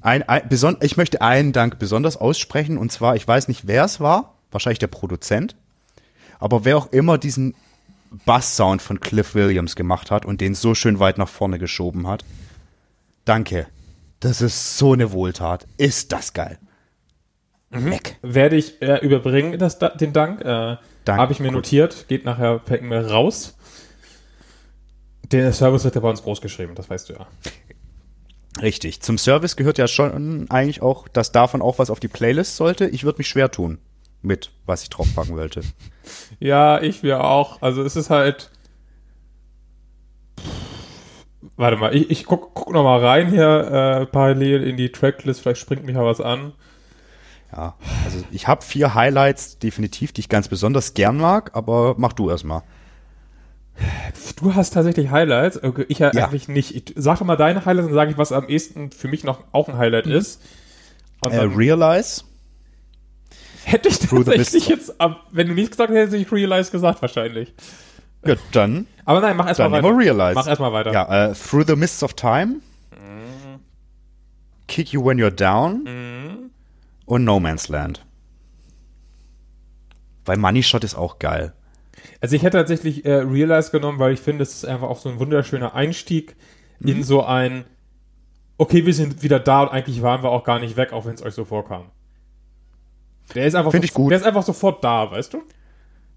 [0.00, 3.84] Ein, ein, beson ich möchte einen Dank besonders aussprechen, und zwar, ich weiß nicht, wer
[3.84, 5.56] es war, wahrscheinlich der Produzent,
[6.38, 7.56] aber wer auch immer diesen
[8.26, 12.24] Bass-Sound von Cliff Williams gemacht hat und den so schön weit nach vorne geschoben hat.
[13.24, 13.66] Danke.
[14.24, 15.66] Das ist so eine Wohltat.
[15.76, 16.58] Ist das geil.
[17.70, 18.16] Leck.
[18.22, 20.40] Werde ich äh, überbringen, das, da- den Dank.
[20.40, 21.56] Äh, Dank, Habe ich mir gut.
[21.56, 22.08] notiert.
[22.08, 23.54] Geht nachher per E-Mail raus.
[25.30, 27.26] Der Service wird ja bei uns groß geschrieben, das weißt du ja.
[28.62, 29.02] Richtig.
[29.02, 32.86] Zum Service gehört ja schon eigentlich auch, dass davon auch was auf die Playlist sollte.
[32.86, 33.78] Ich würde mich schwer tun
[34.22, 35.60] mit, was ich draufpacken wollte.
[36.40, 37.60] Ja, ich wir auch.
[37.60, 38.50] Also es ist halt.
[41.56, 45.40] Warte mal, ich, ich guck, guck noch mal rein hier äh, parallel in die Tracklist.
[45.40, 46.52] Vielleicht springt mich ja was an.
[47.52, 47.74] Ja,
[48.04, 52.28] also ich habe vier Highlights definitiv, die ich ganz besonders gern mag, aber mach du
[52.28, 52.62] erstmal.
[54.36, 55.62] Du hast tatsächlich Highlights.
[55.62, 56.24] Okay, ich ja, Ja.
[56.26, 56.74] eigentlich nicht.
[56.74, 59.44] Ich, sag doch mal deine Highlights und sage ich, was am ehesten für mich noch
[59.52, 60.42] auch ein Highlight ist.
[61.20, 62.22] Und Äh, Realize.
[63.64, 64.94] hätte ich tatsächlich jetzt,
[65.30, 67.52] wenn du nichts gesagt hättest, hätte ich Realize gesagt wahrscheinlich.
[68.26, 69.86] Ja, dann, Aber nein, mach erstmal dann weiter.
[69.88, 70.34] nehmen wir Realize.
[70.34, 70.92] Mach erstmal weiter.
[70.92, 72.56] Ja, äh, Through the Mists of Time.
[74.66, 76.50] Kick You When You're Down.
[77.06, 78.04] Und No Man's Land.
[80.24, 81.52] Weil Money Shot ist auch geil.
[82.20, 85.10] Also ich hätte tatsächlich äh, Realize genommen, weil ich finde, es ist einfach auch so
[85.10, 86.36] ein wunderschöner Einstieg
[86.80, 86.88] Mhm.
[86.88, 87.64] in so ein,
[88.58, 91.14] okay, wir sind wieder da und eigentlich waren wir auch gar nicht weg, auch wenn
[91.14, 91.84] es euch so vorkam.
[93.34, 94.10] Der ist einfach, Find ich gut.
[94.10, 95.42] Der ist einfach sofort da, weißt du?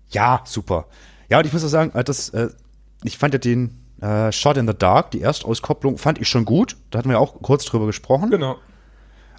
[0.10, 0.88] Ja, super.
[1.30, 2.49] Ja, und ich muss auch sagen, äh, das, äh,
[3.03, 6.78] ich fand ja den äh, Shot in the Dark, die Erstauskopplung, fand ich schon gut.
[6.91, 8.30] Da hatten wir auch kurz drüber gesprochen.
[8.30, 8.57] Genau.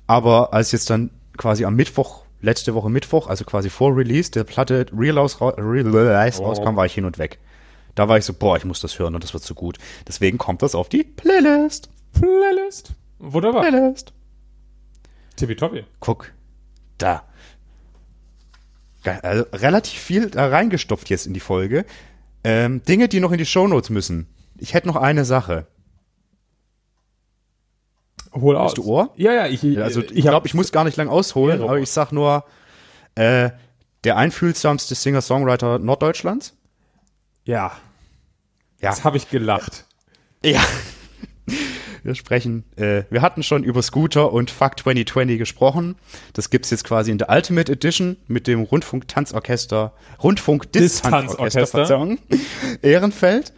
[0.06, 4.44] Aber als jetzt dann quasi am Mittwoch, letzte Woche Mittwoch, also quasi vor Release, der
[4.44, 6.46] Platte Realize, ra Realize Oh.
[6.46, 7.38] rauskam, war ich hin und weg.
[7.94, 9.78] Da war ich so, boah, ich muss das hören und das wird so gut.
[10.06, 11.88] Deswegen kommt das auf die Playlist.
[12.12, 12.92] Playlist.
[13.18, 13.62] Wunderbar.
[13.62, 14.12] Playlist.
[15.36, 15.84] Tippitoppi.
[16.00, 16.32] Guck,
[16.98, 17.22] da.
[19.22, 21.84] Also relativ viel da reingestopft jetzt in die Folge.
[22.44, 24.26] Ähm, Dinge, die noch in die Shownotes müssen.
[24.58, 25.66] Ich hätte noch eine Sache.
[28.32, 28.74] Hol aus.
[28.74, 29.12] du Ohr?
[29.16, 31.78] Ja, ja, ich, Also ich ich hab- glaube, ich muss gar nicht lang ausholen, aber
[31.78, 32.44] ich sag nur,
[33.14, 33.50] äh,
[34.04, 36.54] der einfühlsamste Singer-Songwriter Norddeutschlands.
[37.44, 37.72] Ja,
[38.80, 38.90] Ja.
[38.90, 39.86] das habe ich gelacht.
[40.44, 40.60] Ja.
[42.02, 45.96] Wir sprechen, äh, wir hatten schon über Scooter und Fuck 2020 gesprochen.
[46.32, 49.92] Das gibt's jetzt quasi in der Ultimate Edition mit dem Rundfunk-Tanzorchester,
[50.22, 51.66] Rundfunk-Distanzorchester.
[51.66, 52.18] Verzeihung,
[52.82, 53.52] Ehrenfeld,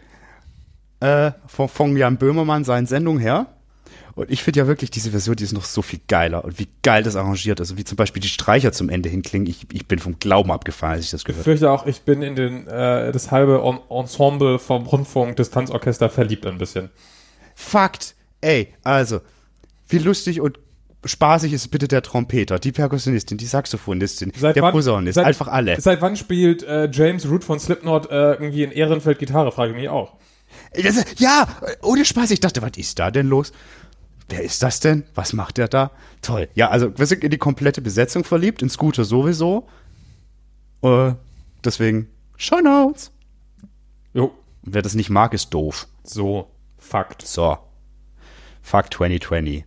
[0.99, 3.47] äh, von, von Jan Böhmermann seinen Sendungen her.
[4.13, 6.67] Und ich finde ja wirklich, diese Version, die ist noch so viel geiler und wie
[6.83, 7.69] geil das arrangiert ist.
[7.69, 9.47] Also wie zum Beispiel die Streicher zum Ende hinklingen.
[9.47, 11.51] Ich, ich bin vom Glauben abgefallen, als ich das Ich gehört habe.
[11.51, 16.45] fürchte auch, ich bin in den, äh, das halbe En Ensemble vom Rundfunk Distanzorchester verliebt
[16.45, 16.89] ein bisschen.
[17.55, 18.15] Fakt.
[18.41, 19.21] Ey, also,
[19.87, 20.59] wie lustig und
[21.05, 25.79] spaßig ist bitte der Trompeter, die Perkussionistin, die Saxophonistin, der Posaunist, seit- einfach alle.
[25.81, 29.77] Seit wann spielt äh, James Root von Slipknot äh, irgendwie in Ehrenfeld Gitarre, frage ich
[29.77, 30.17] mich auch.
[30.73, 31.47] Das, ja,
[31.81, 33.51] ohne Spaß, ich dachte, was ist da denn los?
[34.29, 35.03] Wer ist das denn?
[35.15, 35.91] Was macht der da?
[36.21, 36.49] Toll.
[36.55, 39.67] Ja, also wir sind in die komplette Besetzung verliebt, in Scooter sowieso.
[40.83, 41.13] Äh,
[41.65, 43.11] deswegen, Shownotes.
[44.13, 44.31] Jo,
[44.63, 45.87] wer das nicht mag, ist doof.
[46.03, 47.25] so, Fakt.
[47.25, 47.57] So.
[48.61, 49.65] Fuck 2020.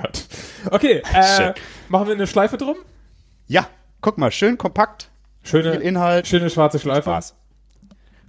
[0.00, 0.24] Gott.
[0.70, 1.54] Okay, äh,
[1.88, 2.76] machen wir eine Schleife drum?
[3.46, 3.68] Ja,
[4.00, 5.10] guck mal, schön kompakt,
[5.42, 6.26] Schöne, viel Inhalt.
[6.26, 7.02] schöne schwarze Schleife.
[7.10, 7.34] Spaß.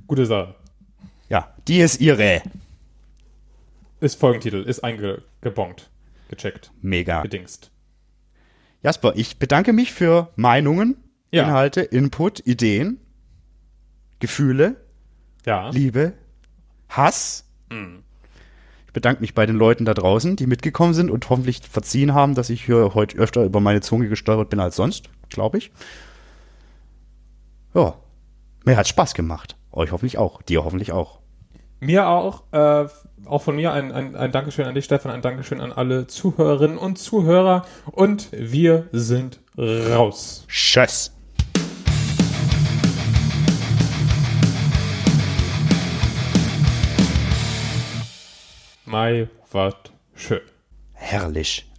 [0.07, 0.55] Gute Sache.
[1.29, 2.41] Ja, die ist ihre.
[3.99, 5.89] Ist Folgentitel, ist eingebongt,
[6.29, 7.21] gecheckt, Mega.
[7.23, 7.71] gedingst.
[8.83, 10.95] Jasper, ich bedanke mich für Meinungen,
[11.31, 11.43] Ja.
[11.43, 12.99] Inhalte, Input, Ideen,
[14.19, 14.75] Gefühle,
[15.45, 15.69] Ja.
[15.69, 16.13] Liebe,
[16.89, 17.43] Hass.
[17.69, 17.75] Ich
[18.97, 22.49] bedanke mich bei den Leuten da draußen, die mitgekommen sind und hoffentlich verziehen haben, dass
[22.49, 25.71] ich hier heute öfter über meine Zunge gesteuert bin als sonst, glaube ich.
[27.75, 27.93] Ja,
[28.65, 29.55] mir hat Spaß gemacht.
[29.71, 30.41] Euch hoffentlich auch.
[30.41, 31.19] Dir hoffentlich auch.
[31.79, 32.87] Mir auch, äh,
[33.25, 36.79] auch von mir ein, ein, ein Dankeschön an dich, Stefan, ein Dankeschön an alle Zuhörerinnen
[36.79, 37.67] und Zuhörer.
[37.91, 40.45] Und wir sind raus.
[40.47, 41.16] Tschüss.
[48.87, 50.39] Mai, wat schön.
[50.93, 51.69] Herrlich.